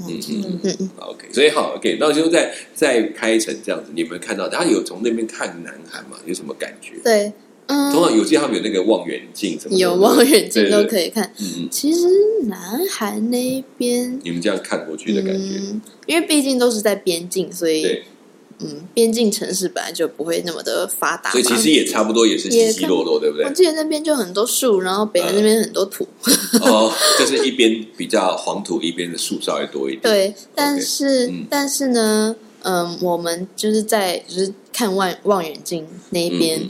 [0.00, 1.26] 嗯嗯嗯，OK。
[1.32, 1.96] 所以好，OK。
[1.98, 6.16] 那就在在开城这样子，你有没有看到他有从那边看南韩嘛？
[6.24, 6.92] 有什么感觉？
[7.02, 7.32] 对。
[7.68, 11.24] 嗯，通常有些他们有那个望远镜，什么有望远镜都可以看。
[11.38, 12.00] 嗯嗯，其实
[12.44, 15.60] 南韩那边，你们这样看过去的感觉，
[16.06, 18.00] 因为毕竟都是在边境，所以
[18.60, 23.44] 嗯，边境城市本来就不会那么的发达，所以其实也差不多也是稀稀落落，对不对？
[23.44, 26.08] 我记得那边就很多树，然后北韩那边很多土。
[26.62, 30.02] 哦，就是一边比较黄土，一边的树稍微多一点。
[30.02, 36.66] 对，但是但是呢，嗯，我们就是在就是看望望远镜那一边。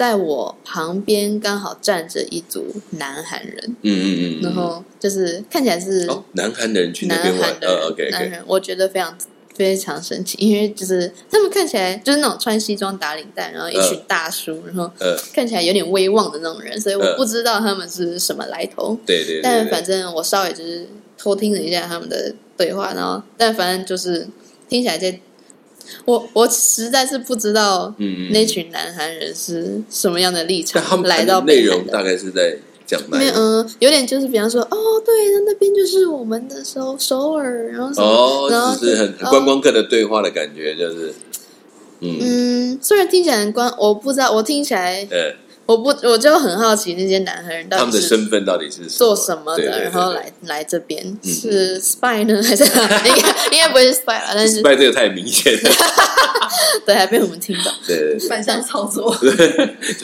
[0.00, 9.14] 在我旁边刚好站着一组南韩人，嗯嗯嗯，然后就是看起来是南韩的人去那边玩，呃，OK，男人，我觉得非常
[9.54, 14.90] 非常神奇，因为就是他们看起来就是那种穿西装打领带，然后一群大叔，然后
[15.34, 24.26] 看起来有点威望的那种人，所以我不知道他们是什么来头，对对，但反正我稍微就是偷听了一下他们的对话，然后但反正就是
[24.66, 25.20] 听起来在。
[26.04, 41.14] 我我实在是不知道，嗯，那群南韩人是什么样的立场来到内容，大概是在讲没有，嗯，有点就是比方说，哦，对，那那边就是我们的首首尔，然后哦，然后是很观光客的对话的感觉，就是，
[42.00, 45.34] 嗯，虽然听起来很观，我不知道，我听起来，嗯。
[45.70, 52.64] 我不，我就很好奇那些南韩人到底他们的身份到底是做什么的，然后来来这边是 spy 呢， 还是
[53.06, 54.32] 应该应该不会是 spy 了？
[54.34, 55.70] 但是 spy 这个太明显了，
[56.84, 59.30] 对，还被我们听到，对，反向操作，就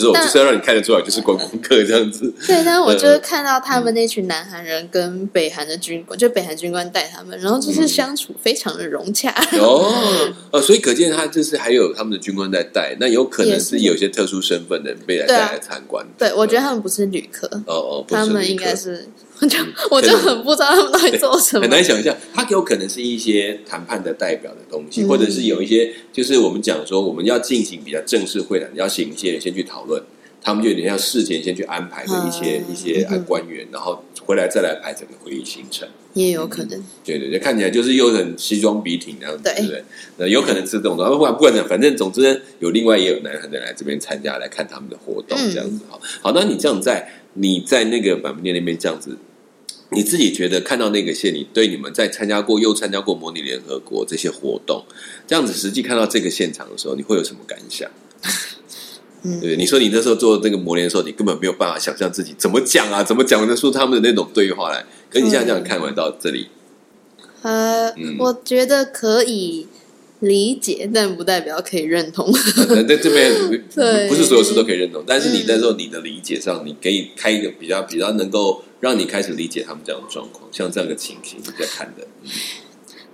[0.01, 2.33] 是我就是要让你看得出来，就是观光客这样子。
[2.47, 9.35] 对，但是我就是看到他们那群南韩人跟北韩的军官，就北韩军官带他们，然后就是相处非常的融洽。
[9.61, 9.93] 哦，
[10.53, 15.56] 呃，所以可见他就是还有他们的军官在带，那有可能是有些特殊身份的人被来带。
[15.59, 19.09] 参观，对我觉得他们不是旅客哦哦，他们应该是，
[19.41, 19.59] 我就
[19.91, 30.03] 我就很不知道他们到底做什么，很难想象，他有可能是一些谈判的代表的东西，或者是有一些，就是我们讲说我们要进行比较正式会谈，要请一些人先去讨论，
[30.43, 35.89] 他们就有点像事前先去安排的一些一些官员，然后回来再来排整个会议行程。
[36.17, 39.85] 也有可能，对对对，看起来就是又很西装笔挺那样子，对不对？
[40.17, 46.01] 那有可能是这种的，不管不管怎，反正总之有另外也有男孩子来这边参加来看他们的活动，这样子哈。
[46.23, 49.19] 好，那你这样在你在那个板门店那边这样子，
[49.91, 54.83] 你自己觉得看到那个线，你对你们在参加过又参加过模拟联合国这些活动，
[55.27, 57.91] 这样子实际看到这个现场的时候，你会有什么感想？
[59.41, 64.85] 对，你说你那时候做那个磨练的时候，你根本没有办法想象自己怎么讲啊，怎么讲得出他们的那种对话来。
[65.11, 66.49] 可你现在这样看完到这里，
[67.43, 69.67] 呃，我觉得可以
[70.21, 72.33] 理解，但不代表可以认同。
[72.33, 73.33] 在这边，
[74.09, 80.49] 不是所有事都可以认同，但是你那时候你的理解上，你可以开一个比较比较能够让你开始理解他们这样的状况？
[80.51, 82.07] 像这样的情形，你在看的？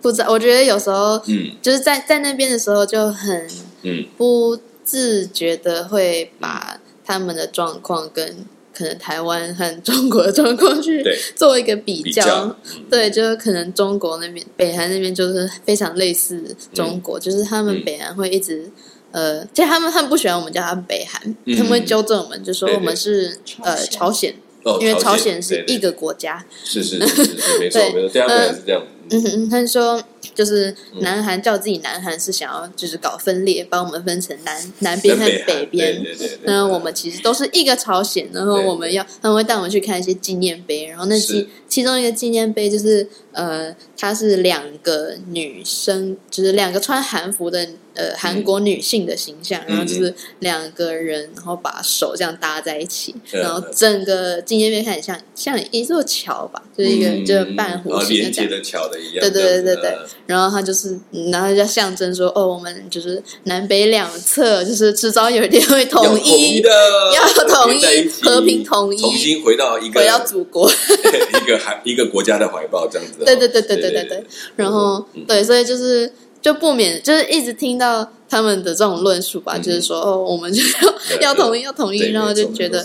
[0.01, 3.46] 不知道，我觉得有时候，嗯，就是在在那边的时候就很，
[3.83, 11.05] 嗯，不自觉的会把他们的状况跟可能台湾和中国的状况去
[11.37, 12.57] 做一个比较，
[12.90, 16.42] 对，就是可能中国那边北韩那边就是非常类似
[16.73, 18.71] 中国，就是他们北韩会一直，
[19.11, 21.21] 呃，其实他们他们不喜欢我们叫他们北韩，
[21.57, 24.35] 他们会纠正我们，就说我们是呃朝鲜。
[24.81, 28.81] 因为朝鲜是一个国家，是是是是，没错 没错，第二个也是这样。
[29.11, 30.01] 嗯嗯，他说
[30.35, 36.03] 就是南韩叫自己南韩是想要就是搞分裂，把我们分成南南边和北边。
[36.03, 36.38] 对对对。
[36.45, 47.68] 那我们其实都是一个朝鲜，然后我们要他们会带我们去看一些纪念碑，然后那其其中一个纪念碑就是呃，她是两个女生，就是两个穿韩服的。
[47.95, 55.23] 呃，韩国女性的形象，然后就是两个人，然后把手这样搭在一起，然后整个纪念碑看起来像
[55.59, 59.21] 像一座桥吧，就是一个就是半弧形的连接的桥的一样。
[59.21, 59.99] 对对对对对。
[60.25, 60.99] 然后它就是，
[61.31, 66.71] 然后就象征说，哦，我们就是南北两侧，就是迟早有一天会统一的，
[67.14, 70.66] 要统一，和平统一，重新回到一个回到祖国，
[71.45, 73.22] 一个韩一个国家的怀抱这样子。
[73.25, 74.25] 对对对对对对对。
[74.57, 76.13] 然后对，所以就是。
[76.43, 80.61] 就不免就是一直听到他们的这种论述吧，就是说哦，我们就
[81.23, 82.85] 要要统一，要统一，然后就觉得，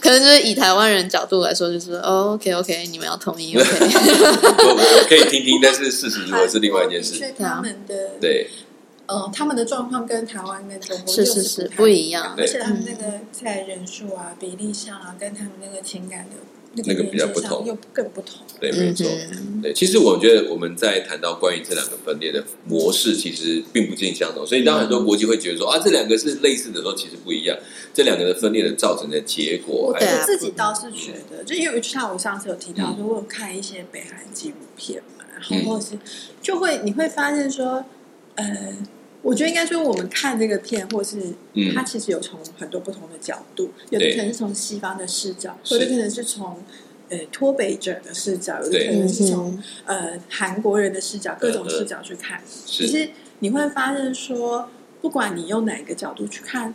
[0.00, 8.48] 可能就是以台湾人角度来说，就是哦，OK OK，你们要统一，OK， 我可以听听，但是事实如果是另外一件事，他们的对，
[9.04, 16.36] 呃，他们的状况跟台湾跟中国是是是不一样，而且他们那个在人数啊、比例上啊，跟他们那个情感的。
[16.74, 18.36] 那个比较不同，又更不同。
[18.60, 19.06] 对，没错。
[19.62, 24.46] 对，其实我觉得我们在谈到关于这两个分裂的模式，其实并不尽相同。
[24.46, 27.56] 所以当很多国际会觉得说啊，这两个是类似的时候，其实不一样。
[27.92, 35.98] 这两个的分裂的造成的结果，我自己倒是觉得，就因为像我上次有提到，说我有看一些北韩纪录片嘛，然后或是
[36.40, 37.84] 就会你会发现说，
[38.36, 38.46] 呃。
[39.22, 41.18] 我觉得应该说，我们看这个片，或是
[41.74, 46.56] 它其实有从很多不同的角度，有的可能是从西方的视角，有的可能是从
[47.08, 52.40] 呃脱北者的视角，有的可能是从呃韩国人的视角，各种视角去看。
[52.46, 56.72] 其实你会发现说，不管你用哪个角度去看，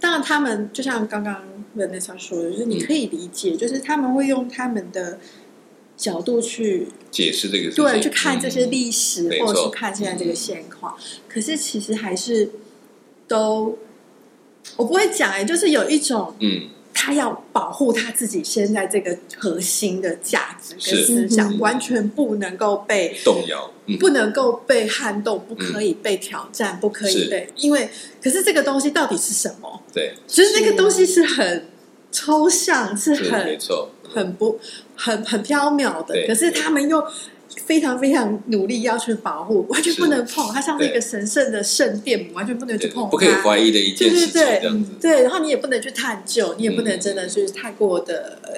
[0.00, 1.44] 当然他们就像刚刚
[1.74, 5.18] 文内莎说的，就是你可以理解，就是他们会用他们的。
[5.96, 10.96] 角度去解释这个，对，去看这些历史，或者是看现在这个现况。
[11.28, 12.50] 可是其实还是
[13.28, 13.78] 都，
[14.76, 27.88] 我不会讲哎，就是有一种，嗯，他要保护他自己现在这个核心的价值跟思想，完全不能够被动摇，不能够被撼动，不可以被挑战，不可以被，因为
[28.20, 29.82] 可是这个东西到底是什么？
[29.92, 31.68] 对，其实那个东西是很
[32.10, 33.90] 抽象，是很没错。
[34.14, 34.58] 很不
[34.94, 37.04] 很很飘渺的，可是他们又
[37.66, 40.46] 非常非常努力要去保护， 完全不能碰。
[40.52, 43.08] 它像是一个神圣的圣殿，完全不能去碰。
[43.10, 44.92] 不可以怀疑的一件事情，这样子。
[45.00, 48.50] 对，然后你也不能去探究，你也不能真的是太过的呃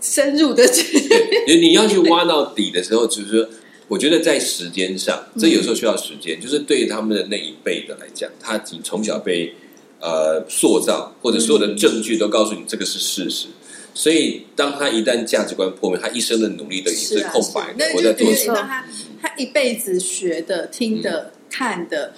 [0.00, 0.98] 深入的去。
[1.46, 3.48] 你要去挖到底的时候，就是说，
[3.88, 6.40] 我觉得在时间上，这有时候需要时间。
[6.40, 9.54] 就是对于他们的那一辈的来讲，他你从小被
[10.00, 13.48] 呃塑造，或者所有的证据都告诉你这个是事实。
[14.00, 17.84] 所以，当他一旦价值观破灭，他一生的努力都已经是空白的。
[17.94, 18.56] 我在做什么？
[18.56, 18.86] 他
[19.20, 22.14] 他一辈子学的、听的、看的，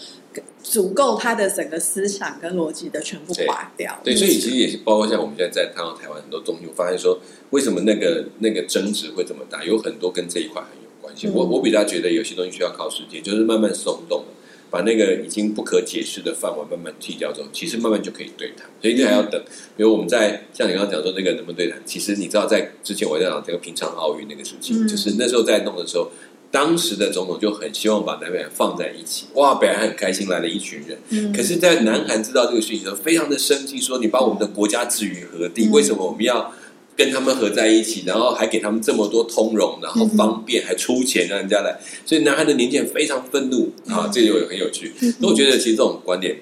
[0.63, 3.99] 足够他的整个思想跟逻辑的全部划掉。
[4.05, 7.19] 对，所以其实也是包括像我们现在在看到台湾很多东西，我发现说，
[7.51, 9.65] 为什么那个那个争执会这么大？
[9.65, 11.27] 有很多跟这一块很有关系。
[11.35, 14.25] 我我比较觉得有些东西需要靠时间，就是慢慢松动。
[14.73, 19.39] 把那个已经不可解释的范围慢慢剔掉之后，其实慢慢就可以对谈，所以这还要等。
[19.77, 26.11] 比如我们在像你刚刚讲说那个能不能对谈，其实你知道在之前我在讲这个平昌奥运那个事情，就是那时候在弄的时候，
[26.51, 29.27] 当时的总统就很希望把南北韩放在一起。
[29.35, 35.69] 哇，北韩很开心来了一群人，可是，在南韩知道这个事情的时候，非常的生气，说你把我们的国家置于何地？
[35.69, 36.51] 为什么我们要？
[36.97, 44.11] 跟他们合在一起，然后还给他们这么多通融，然后方便，还出钱让人家来，所以男孩的年轻人非常愤怒啊！
[44.13, 44.93] 这就很有趣。
[45.19, 46.37] 那我觉得其实这种观点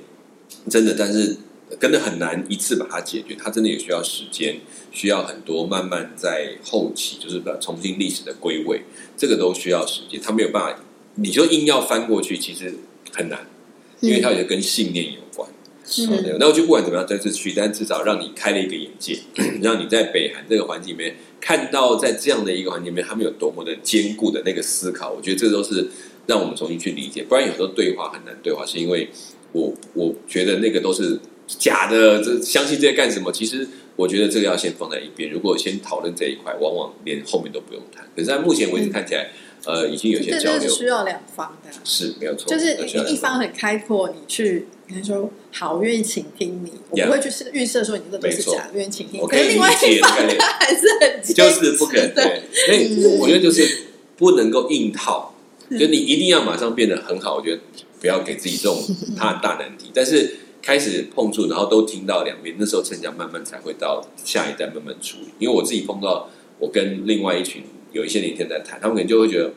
[0.69, 1.37] 真的，但是
[1.81, 4.61] 真的很难一次把它解决，它真的也需要时间，
[4.91, 8.83] 需要很多慢慢在后期，就是把重新历史的归位，
[9.17, 10.21] 这个都需要时间。
[10.21, 10.81] 他没有办法，
[11.15, 12.75] 你就硬要翻过去，其实
[13.13, 13.47] 很难，
[14.01, 15.49] 因为它也跟信念有关。
[15.90, 16.07] 是，
[16.38, 19.18] 那我就不管怎么样，再次去，但至少让你开了一个眼界，
[19.61, 25.11] 让你在北韩这个环境里面看到，在这样的一个环境里面，他们有多么的坚固的那个思考。
[25.11, 25.88] 我觉得这都是
[26.26, 27.24] 让我们重新去理解。
[27.24, 29.11] 不然有时候对话很难对话，是因为
[29.53, 32.22] 我我觉得那个都是假的。
[32.22, 33.33] 这相信这些干什么？
[33.33, 33.66] 其实。
[33.96, 35.31] 我觉得这个要先放在一边。
[35.31, 38.03] 如果先讨论这一块，往往连后面都不用谈。
[38.16, 39.29] 可是，在目前为止看起来，
[39.66, 42.48] 呃，已经有些交流需要两方的，是没有错。
[42.50, 42.79] 就是
[43.12, 49.20] 一方很开阔，你去，你说好，我愿意倾听你，我不会去是预设说你这都是假，愿意倾听。
[49.26, 52.14] 可是另外一方还是很就是不可能。
[52.14, 55.35] 对，所以我觉得就是不能够硬套，
[55.70, 57.37] 就你一定要马上变得很好。
[57.37, 57.62] 我觉得
[58.00, 58.79] 不要给自己这种
[59.16, 60.37] 怕大难题，但是。
[60.62, 65.29] 开始碰触，然后都听到两边，那时候成交慢慢才会到下一代慢慢处理。
[65.38, 69.50] 因为我自己碰到，我跟另外一群有一些年轻人在谈，他们可能就会觉得，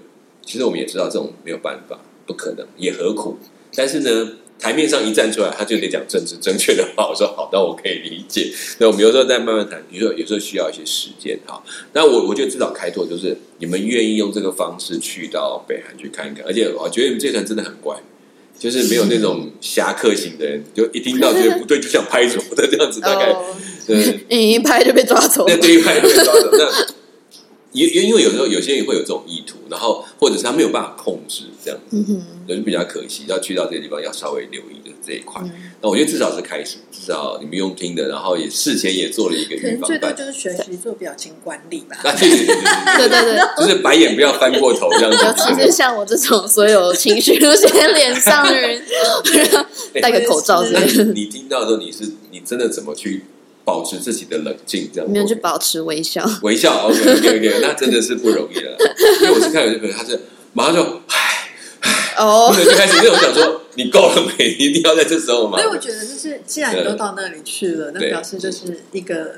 [0.45, 3.37] 其实我们也知道这种没有办法，不可能，也何苦。
[3.75, 4.31] 但是呢，
[4.63, 7.09] 台面上一站出来，他就得讲政治正确的话。
[7.09, 8.49] 我说好，那我可以理解。
[8.79, 11.61] 那我们有时候再慢慢谈，比如说有时候需要一些时间哈。
[11.91, 17.93] 那我我觉得至少开拓就是你们愿意用这个方式去到北韩去看一看，而且我觉得你们这团真的很乖。
[18.57, 23.35] 就是没有那种侠客型的人，就一听到觉得不对，就想拍走的这样子，大概，
[23.85, 26.49] 对，一拍就被抓走，那对一拍就被抓走。
[26.53, 26.69] 那
[27.73, 31.97] 因因因为有时候有些人会有这种意图，然后或者是他没有办法控制这样子，
[32.47, 33.23] 就比较可惜。
[33.27, 35.41] 要去到这个地方，要稍微留意的这一块。
[35.81, 39.87] 那我觉得至少是开始，至少你们用听的，然后也事前也做了一个预防。
[39.87, 41.97] 最多就是学习做表情管理吧。
[42.03, 45.43] 对对对对对对，就是白眼不要翻过头这样子。
[45.43, 48.81] 其是像我这种所有情绪都写在脸上的人，
[50.01, 50.63] 戴个口罩。
[50.63, 50.79] 那
[51.13, 53.23] 你听到的时候，你是你真的怎么去？
[53.65, 56.87] 保持自己的冷静，这样没有去保持微笑，微笑。
[56.87, 58.75] OK OK OK， 那真的是不容易了。
[59.21, 60.19] 因为我是看有些朋友，他是
[60.51, 61.49] 马上就唉
[61.81, 64.49] 唉，哦，就开始那种想说，你够了没？
[64.49, 65.57] 一定要在这时候吗？
[65.57, 69.35] 所以我觉得就是，既然你都到那里去了，那表示就是一个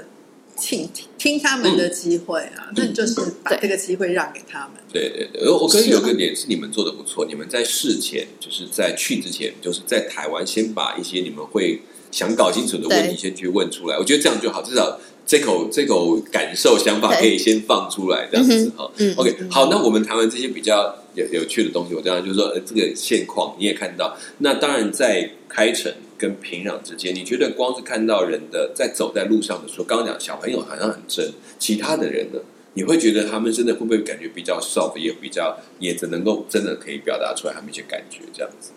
[0.60, 4.72] 听听他们的机会啊，那就是把这个机会让给他们。
[4.92, 11.82] 对对对，我可以有个点是你们做的不错，你们在事前就是在去之前，就是在台湾先把一些你们会。
[12.15, 13.97] 想搞清楚的问题，先去问出来。
[13.97, 18.89] 我觉得这样就好，至少这口这口感受、想法可以先放出来，这样子哈。
[19.17, 24.15] OK，好，那我们谈完这些比较有有趣的东西，我当然就是说，呃，这个现况你也看到。
[24.38, 32.39] 那当然，在开城跟平壤之间，你觉得光是看到人的在走在路上的时候，刚刚讲小朋友好像很真，其他的人呢，
[32.75, 38.71] 你会觉得他们真的会不会感觉比较 soft，也比较也只能够真的可以表达出来他们一些感觉，这样子，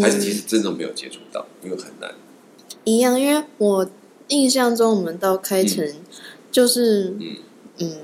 [0.00, 2.08] 还是其实真的没有接触到，因为很难。
[2.84, 3.90] 一样，因为我
[4.28, 5.86] 印象中我们到开城
[6.50, 7.14] 就是
[7.78, 7.96] 嗯，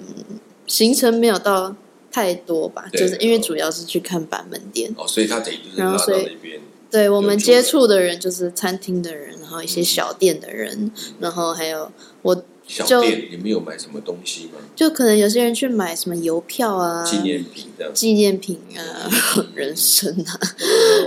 [0.66, 1.74] 行程没有到
[2.10, 4.92] 太多吧，就是因为主要是去看板门店。
[4.96, 6.28] 哦，所以他等于就是然后所以
[6.90, 11.90] 对我们接触的人就是餐厅的人，然后一些小店的人，然后还有
[12.22, 14.52] 我小店，你们有买什么东西吗？
[14.76, 19.10] 就可能有些人去买什么邮票啊、纪念品这样，纪念品啊、
[19.56, 20.40] 人参啊，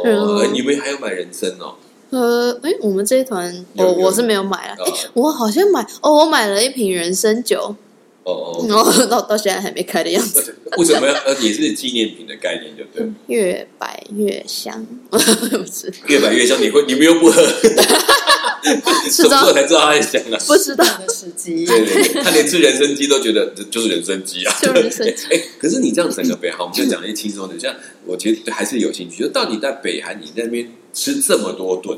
[0.04, 1.76] 哦， 你们还有买人参哦。
[2.10, 4.76] 呃，哎，我们这一团，我我是没有买啊。
[4.80, 7.76] 哎，我好像买哦，我买了一瓶人参酒。
[8.24, 10.54] 哦哦，然后到到现在还没开的样子。
[10.78, 11.13] 为什么要？
[11.13, 13.10] 呃，也是纪念品的概念，就对。
[13.28, 15.89] 越摆越香， 不是？
[16.08, 17.41] 越摆越香，你会你们又不喝？
[19.10, 20.38] 什么时候才知道他在想啊？
[20.47, 21.65] 不知道的时机。
[21.65, 24.55] 对对对，他连吃人参鸡都觉得这就是人参鸡啊。
[24.62, 25.25] 就人参鸡。
[25.33, 30.71] 哎，可是你这样整个北韩，我们就讲一些轻松的，像我其实还是有兴趣，就到底在北韩你那边。
[30.93, 31.95] 吃这么多顿，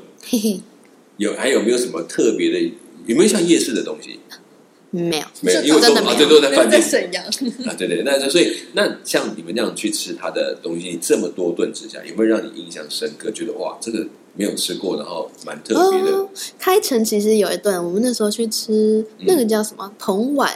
[1.16, 2.60] 有还有没有什么特别的？
[3.06, 4.20] 有没有像夜市的东西？
[4.92, 7.24] 没有，没有，因为都啊，最多在饭店沈阳
[7.66, 13.30] 啊，对对，那所以那像你们那样去吃他的东西，这么多顿之下，有没有让你印象深刻？
[13.32, 16.28] 觉得哇，这个没有吃过，然后蛮特别的。
[16.58, 20.52] 开城其实有一顿，我们那时候去吃那个叫什么铜碗。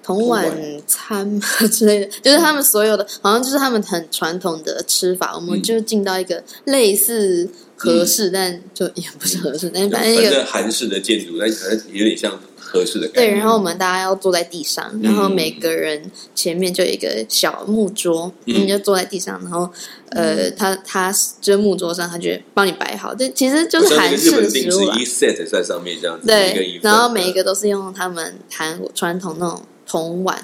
[0.00, 0.50] 同晚
[0.86, 1.38] 餐
[1.70, 5.34] 之类的，就是他们所有的，好像就是他们很传统的吃法。
[5.36, 13.08] 我们就进到一个类似合适，但就也不是合适，但反正一个韩式的建筑，但可能有点像合适的。
[13.08, 19.68] 对，然后我们大家要坐在地上，然后每个人前面就有一个小木桌，你就坐在地上，然后
[20.10, 23.14] 呃，他他就木桌上，他就帮你摆好。
[23.14, 26.26] 这其实就是韩式的食物一 set 在上面这样子。
[26.26, 29.62] 对，然后每一个都是用他们韩传统那种。
[29.90, 30.38] 铜碗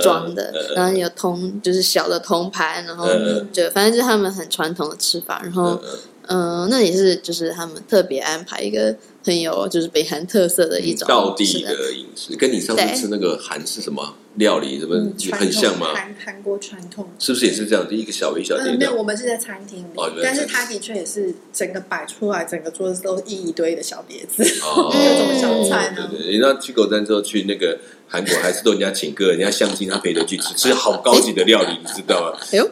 [0.00, 3.08] 装的，然后有铜，就是小的铜盘，然后
[3.52, 5.82] 就反正就是他们很传统的吃法，然后
[6.28, 14.14] 嗯，那也是就是他们特别安排一个很有就是北韩特色的一种道地的饮食，跟你上次吃那个韩式什么？
[14.36, 14.96] 料理什么
[15.32, 15.88] 很像吗？
[15.94, 17.86] 韩韩国传统是不是也是这样？
[17.88, 26.08] 第一个小一小店，没有，我们是在餐厅里，但是它的确也是整个摆出来，整个桌子都一一堆的小碟子，各种小菜呢。
[26.10, 27.78] 对对，你知道去狗站之后去那个
[28.08, 32.38] 韩国，还是都人家请客，人家相亲他陪着去吃， 吃好高级的料理，你知道吗？
[32.52, 32.68] 哎呦，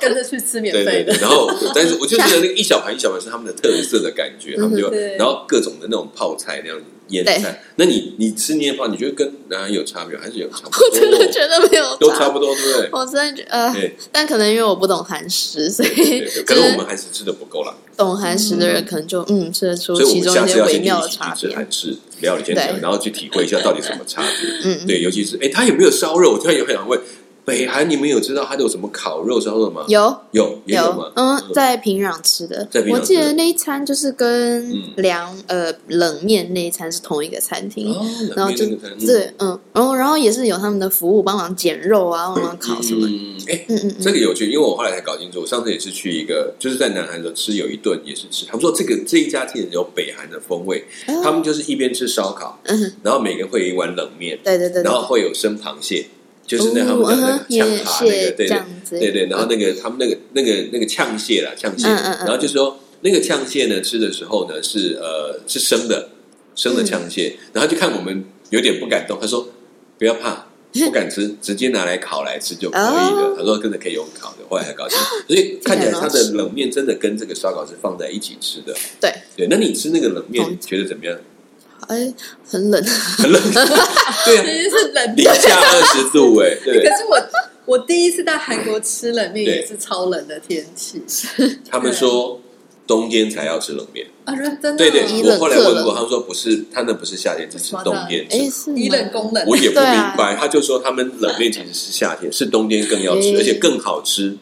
[0.00, 1.12] 跟着去吃免费的。
[1.14, 6.84] 然后，但是我就觉得那个一小盘一小盘是他们的特色的感觉，他们就然后各种的那种泡菜那样子。
[7.08, 7.62] 腌菜。
[7.76, 10.58] 那你你吃年夜饭，你觉得跟南韩有差别，还是有差？
[10.68, 12.88] 我真的觉得没有，都差不多，对不对？
[12.92, 13.72] 我真的觉得，
[14.10, 17.74] 但可能因为我不懂韩食，所以可能我们还是吃的不够啦。
[17.96, 21.54] 懂韩食的人可能就嗯吃得出其中一些微妙的差别。
[21.54, 24.50] 韩式料理先讲，然后去体会一下到底什么差别。
[24.64, 26.32] 嗯，对，尤其是哎，他有没有烧肉？
[26.32, 26.98] 我突然也很想问。
[27.44, 29.84] 北韩，你们有知道它有什么烤肉烧肉吗？
[29.88, 30.16] 有。
[30.30, 31.10] 有有吗？
[31.16, 37.94] 嗯，在平壤吃的，我记得那一餐就是跟凉呃冷面那一餐是同一个餐厅，
[38.36, 38.64] 然后就
[39.04, 43.06] 对嗯，然后然后也是有他们的服务，帮忙捡肉啊，帮忙烤什么。
[43.48, 50.84] 哎，嗯嗯，这个有趣，因为我后来才搞清楚，我上次也是去一个，就是在南韩的吃有一顿也是吃，他们说这个这一家店有北韩的风味，
[51.22, 56.06] 他们就是一边吃烧烤，嗯，然后每个人会有一碗冷面，对对对，然后会有生螃蟹。
[56.52, 57.16] 就是那他们
[57.48, 66.10] 讲的呛蛤那个，对对对对，然后那个他们那个那个那个呛蟹啦，呛蟹，然后就说那个呛蟹呢，吃的时候呢是呃是生的
[66.54, 69.48] 生的呛蟹，然后就看我们有点不敢动，他说
[69.98, 73.34] 不要怕，不敢吃，直接拿来烤来吃就可以了。
[73.38, 78.74] 他说真的可以用烤的，后来很高兴，所以 看起来他的冷面真的跟这个烧烤是放在一起吃的。
[79.00, 79.10] 对。
[79.34, 81.18] 对，那你吃那个冷面觉得怎么样？
[81.88, 82.12] 哎，
[82.48, 83.42] 很冷，很冷，
[84.24, 86.78] 对啊，其实是冷，零下二十度，哎，对。
[86.78, 87.20] 可是我
[87.64, 91.02] 我第一次在韩国吃冷面也是超冷的天气。
[91.70, 92.40] 他们说
[92.86, 94.76] 冬天才要吃冷面啊，真的？
[94.76, 98.26] 对对，我后来问过，他们说不是，他那不是夏天，只是冬天。
[98.30, 100.36] 哎，是以冷攻冷，我也不明白。
[100.38, 104.36] 他就说他们冷面其实是夏天，是冬天更要吃，而且更好吃，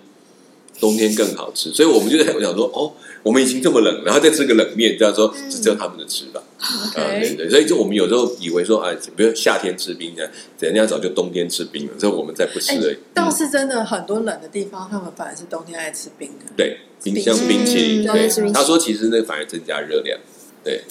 [0.78, 1.70] 冬天更好吃。
[1.72, 2.92] 所以我们就在想说，哦。
[3.22, 6.42] 我们已经这么冷，然后再吃个冷面，这样说只有他们的吃法。
[6.60, 12.98] 啊，对对，所以就我们有时候以为说，哎，比如夏天吃冰的，人家早就冬天吃冰了，所以我们再不吃而已。
[13.14, 16.52] 倒是真的很多冷的地方，他们反而是冬天爱吃冰的。
[16.56, 18.06] 对，冰箱冰淇淋。
[18.06, 20.18] 对，他说其实那反而增加热量。
[20.62, 20.82] 对，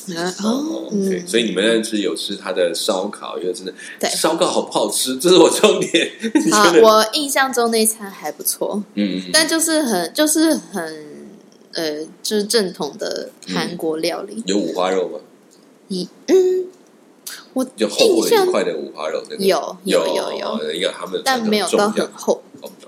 [0.44, 3.72] 哦，对，所以你们那吃有吃他的烧烤，因为真的
[4.10, 6.12] 烧烤好不好吃，这是我重点。
[6.52, 11.09] 啊，我印象中那餐还不错，嗯，但就是很就是很。
[11.74, 15.20] 呃，就是正统的韩国料理，有五花肉吗？
[15.88, 16.66] 一嗯，
[17.54, 22.42] 我就厚的一块的五花肉，有有有有，一个他们但没有到很厚，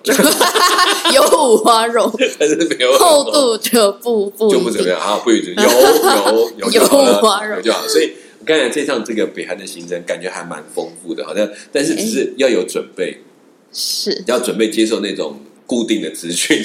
[1.13, 3.31] 有五花肉， 但是没有厚。
[3.31, 4.99] 度就不不就不怎么样。
[4.99, 7.87] 啊，不有有有 有五花肉就好。
[7.87, 8.13] 所以
[8.45, 13.21] 刚才这趟这个北韩的行程感觉还蛮丰富的，好像但是只是要有准备，
[13.71, 15.39] 是要准备接受那种。
[15.71, 16.61] 固定的资讯，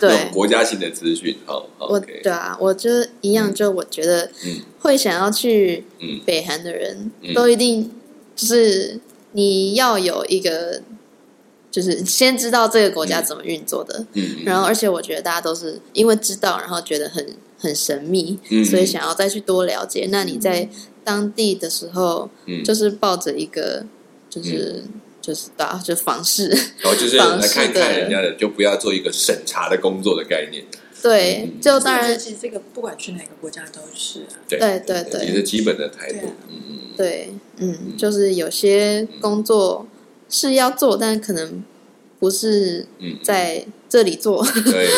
[0.00, 0.28] 对。
[0.32, 5.84] 国家性的资讯，好，我对啊，我就一样，就我觉得，嗯，会想要去
[6.24, 7.88] 北韩的人都一定
[8.34, 8.98] 就是
[9.30, 10.82] 你要有一个，
[11.70, 17.24] 就是先知道这个国家怎么运作的，嗯，然后而且我觉得大家都是因为知道，然后觉得很
[17.56, 18.36] 很神秘，
[18.68, 20.08] 所以想要再去多了解。
[20.10, 20.68] 那你在
[21.04, 23.84] 当地的时候，嗯，就是抱着一个
[24.28, 24.82] 就是。
[25.26, 26.46] 就是到就房事，
[26.78, 30.64] 然后就是来看看人家的，就不要做一个审查的工作的概念。
[31.02, 34.38] 对，就当然，其实这个不管去哪个国家都是啊。
[34.48, 36.28] 对对对，也是基本的态度。
[36.48, 39.88] 嗯嗯，对，嗯，就是有些工作
[40.30, 41.64] 是要做，但可能
[42.20, 42.86] 不是
[43.22, 44.44] 在这里做。
[44.44, 44.88] 对，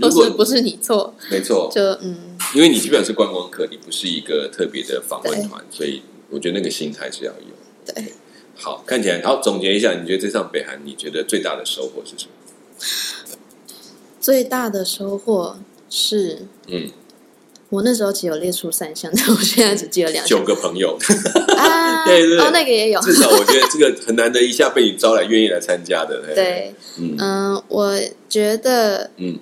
[0.00, 1.70] 不 是不是你做，没错。
[1.74, 6.00] 就嗯，因为你基本上是观光客，你不是一个特别的访问团，所以
[6.30, 7.92] 我觉得那个心态是要有。
[7.94, 8.12] 对。
[8.54, 9.40] 好，看起来好。
[9.42, 13.36] 总结一下，你觉得这趟北韩，你觉得最大的收获是什么？
[14.20, 15.58] 最大的收获
[15.90, 16.90] 是，嗯，
[17.70, 20.24] 我那时候只有列出三项，但我现在只记了两。
[20.24, 20.96] 九个朋友
[21.56, 23.00] 啊， 对对，哦，那个也有。
[23.00, 26.22] 至少我觉得这个很难得，一下被你招来，愿意来参加的。
[26.34, 27.98] 对，嗯，我
[28.28, 29.38] 觉得，嗯，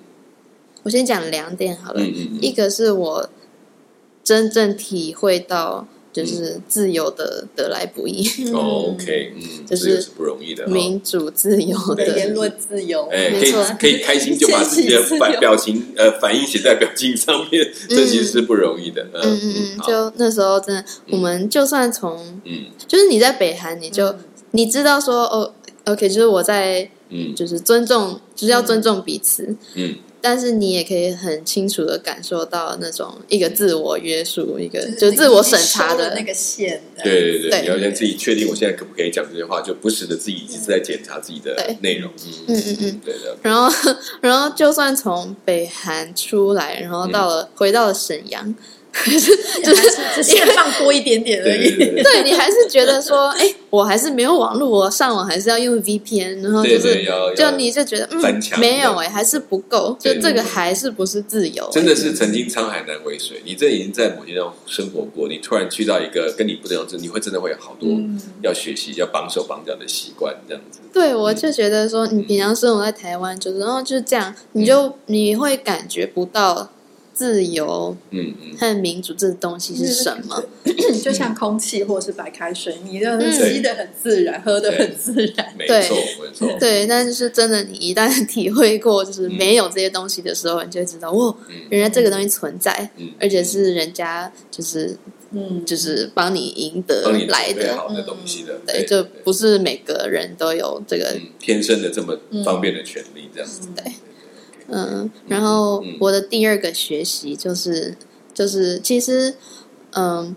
[0.83, 2.01] 我先讲两点好了。
[2.01, 3.29] 嗯嗯，一个是我
[4.23, 5.87] 真正体会到。
[6.13, 8.27] 就是自由的得来不易。
[8.53, 10.67] OK，嗯，就是不容易的。
[10.67, 12.11] 民主自由的。
[12.17, 19.01] 言论自由，哎，可以可以开心就把自己的 反表情呃反应写在表情上面， 这其实是不容易的。
[19.13, 24.13] 嗯嗯嗯，就那时候真的，我们就算从嗯，就是你在北韩，你就
[24.51, 25.53] 你知道说哦
[25.85, 29.95] ，OK，就是我在嗯，就是尊重，就是要尊重彼此，嗯。
[30.21, 36.81] 但是你也可以很清楚的感受到那种一个自我约束，一个就自我审查的那个线。
[37.03, 42.11] 对对对，你要先自己确定我现在可不可以讲这些话，就不时的自己一直在检查自己的内容。
[42.47, 43.35] 嗯嗯嗯，对的。
[43.41, 43.71] 然后，
[44.21, 48.53] 然后就算从北韩出来，然后到了回到了沈阳，
[49.01, 51.75] 还是只是放多一点点而已。
[52.03, 57.03] 对你还是觉得说，哎，我还是没有网络，我上网还是要用 VPN，然后就是
[57.35, 61.67] 就你就觉得嗯，没有哎，还是不够，就这个还是不是自由？
[61.71, 67.89] 真的是曾经沧海难为水，你这已经在某些地方生活过，你突然去到一个跟你不一样，你会真的会有好多
[68.41, 70.79] 要学习、要绑手绑脚的习惯，这样子。
[70.93, 76.69] 对，我就觉得说，你平常生活在台湾，就是然后就是这样，你就你会感觉不到。
[77.21, 80.43] 自由，嗯嗯，和民主这东西是什么？
[81.03, 86.51] 就 像空气或是白开水，你的吸的很自然，喝的很自然，没错没错。
[86.59, 91.35] 对，但是真的，你一旦体会过， 就是没有这些东西的时候，你就会知道，哇，
[91.69, 94.97] 原来这个东西存在，而且是人家就是，
[95.29, 97.77] 嗯，就是帮你赢得来的。
[97.77, 103.93] 好的东西的，对，就不是每个人都有这个天生的这么方便的权利，这样子，对。
[104.67, 107.95] 嗯，然后我的第二个学习就是，
[108.33, 109.33] 就是其实，
[109.91, 110.35] 嗯，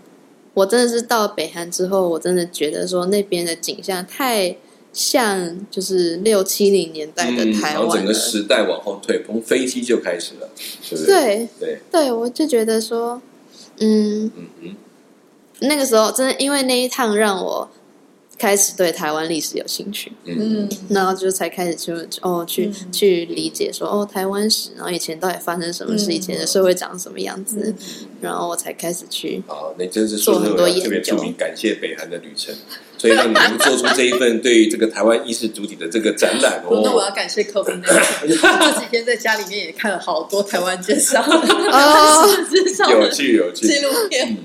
[0.53, 4.57] 我真的是到北韩之后，我真的觉得说那边的景象太
[4.91, 10.49] 像就是六七零年代的台湾，然后整个时代往后退，从飞机就开始了，
[11.05, 11.79] 对对。
[11.91, 13.21] 对，我就觉得说，
[13.79, 14.75] 嗯嗯嗯，
[15.59, 17.69] 那个时候真的因为那一趟让我。
[18.37, 27.73] 开始对台湾历史有兴趣，嗯，然后就才开始去哦，去去理解说哦，台湾史，然后以前到底发生什么事，以前的社会长什么样子，
[28.19, 32.53] 然后我才开始去哦，那真是做很多研究，特别著名感谢北韩的旅程。
[33.05, 36.81] 所以让你们做出这一份对于这个台湾意识主体的这个展览哦。
[36.83, 37.93] 那我要感谢柯文哲，
[38.27, 42.27] 这几天在家里面也看了好多台湾介绍哦，
[42.89, 44.35] 有趣有趣纪录片。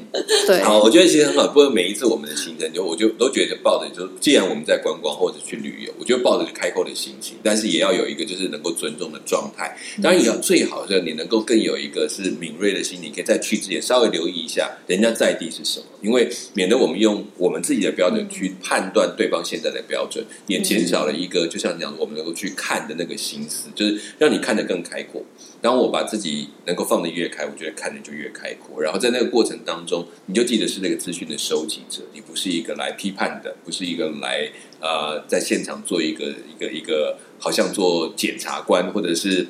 [0.46, 1.46] 对，好，我觉得其实很好。
[1.46, 9.74] 不过每一次我们的行程，就我就都觉得抱着，就既然我们在观光或者去旅游，我觉得抱着开阔的心情，但是也要有一个就是能够尊重的状态。
[10.02, 18.49] 当然也要最好是你能够更有一个是敏锐的心你，可以在去之前稍微留意一下人家在地是什么，因为免得我们用我们自己的标准去。
[18.51, 25.22] 去判断对方现在的标准，也减少了一个，就像这样，我们能够去看的那个心思，就是让你看得更开阔。
[25.61, 28.82] 当我把自己能够放得越开，我觉得看的就越开阔。
[28.82, 39.46] 然后在那个过程当中，你就记得是那个资讯的收集者，你不是一个来批判的，不是一个来呃在现场做一个一个一个好像做检察官或者是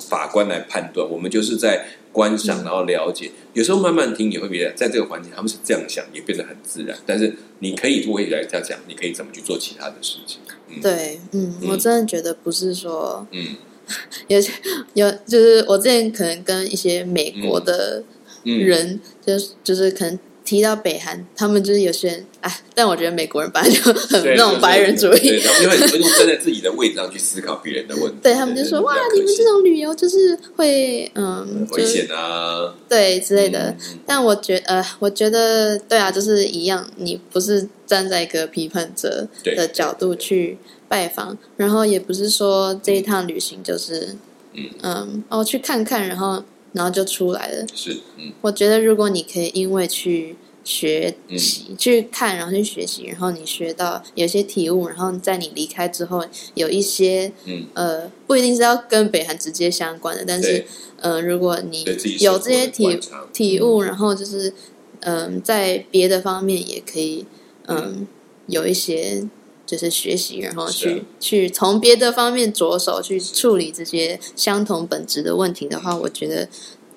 [0.00, 1.08] 法官来判断。
[1.08, 1.86] 我们就是在。
[2.14, 6.96] 观赏，然后了解，有时候慢慢听，你会觉得在这个环境，他们是这样想，也变得很自然。
[7.04, 10.38] 但是你可以未来这样讲，你可以怎么去做其他的事情？
[10.80, 13.56] 对，嗯，我真的觉得不是说，嗯，
[14.28, 14.52] 有些
[14.94, 18.04] 有，就是我之前可能跟一些美国的
[18.44, 20.16] 人，就是就是可能。
[20.44, 25.26] 提到北韩，他们就是有些人哎，但我觉得美国人本来就很那种白人主义，
[25.62, 28.18] 因为会站在自己的位置上去思考别人的问题。
[28.22, 33.74] 对他们就说哇，你们这种旅游就是会嗯危险啊，对之类的。
[34.06, 44.14] 但我觉呃，我觉得对啊，就是一样，你不是站在一个批判者的角度去拜访，然后也不是说这一趟旅行就是
[44.52, 46.44] 嗯嗯哦去看看，然后。
[46.74, 47.66] 然后就出来了。
[47.74, 60.64] 是，嗯，我觉得如果你可以因为去学习、去看，然后去学习，然后你学到有些体悟，然后在你离开之后，有一些，嗯，呃，不一定是要跟北韩直接相关的，但是，
[61.00, 61.84] 呃，如果你
[62.20, 63.00] 有这些体
[63.32, 64.52] 体悟，然后就是，
[65.00, 67.24] 嗯，在别的方面也可以，
[67.66, 68.06] 嗯，
[68.46, 69.26] 有一些。
[69.74, 76.48] 就是学习，然后去去从别的方面着手去处理这些相同本质的问题的话，我觉得，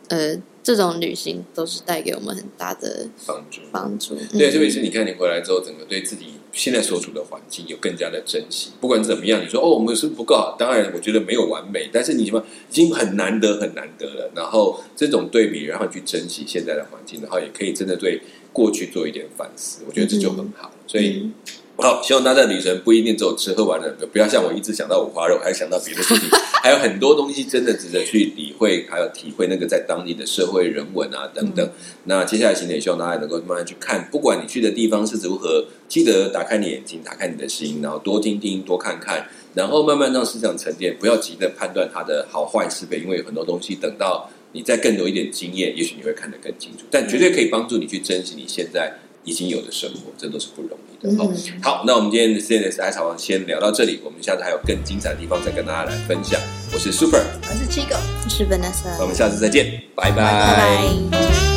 [0.10, 3.62] 呃，这种旅行都是带给我们很大的帮助。
[3.72, 8.70] 帮助对，特别是你看你回来之后，整个对自己现在所处的环境有更加的珍惜。
[8.80, 14.32] 不管怎么样，你说哦，我们是不够好，当然我觉得没有完美，但是你什么已经很难得很难得了。
[14.36, 18.22] 然后这种对比，然后去珍惜现在的环境，然后也可以真的对
[18.54, 19.80] 过去做一点反思。
[19.88, 20.72] 我觉得这就很好。
[20.86, 21.32] 所以。
[21.80, 26.28] 好，希望大家的旅程不一定只有吃喝玩乐，不要像我一直想到五花肉，还想到别的事情，
[26.64, 31.70] 还有很多东西真的值得去理会，还有体会那个在当地的社会人文啊等等。
[32.06, 48.92] 那接下来行程，希望大家能够慢慢去看，不管你去的地方是如何，记得打开你眼睛，打开你的心，然后多听听，多看看，然后慢慢让思想沉淀，不要急着判断它的好坏是非，因为很多东西等到你再更多一点经验，也许你会看得更清楚，但绝对可以帮助你去珍惜你现在。
[49.28, 51.22] 已经有的生活，这都是不容易的。
[51.22, 51.30] 好，
[51.62, 56.40] 好，那我们今天的 CNS 爱草王先聊到这里，我们下次还有更精彩的地方再跟大家来分享。
[56.74, 61.57] 我是 Super，我是七狗，我是 Vanessa，我们下次再见，拜拜。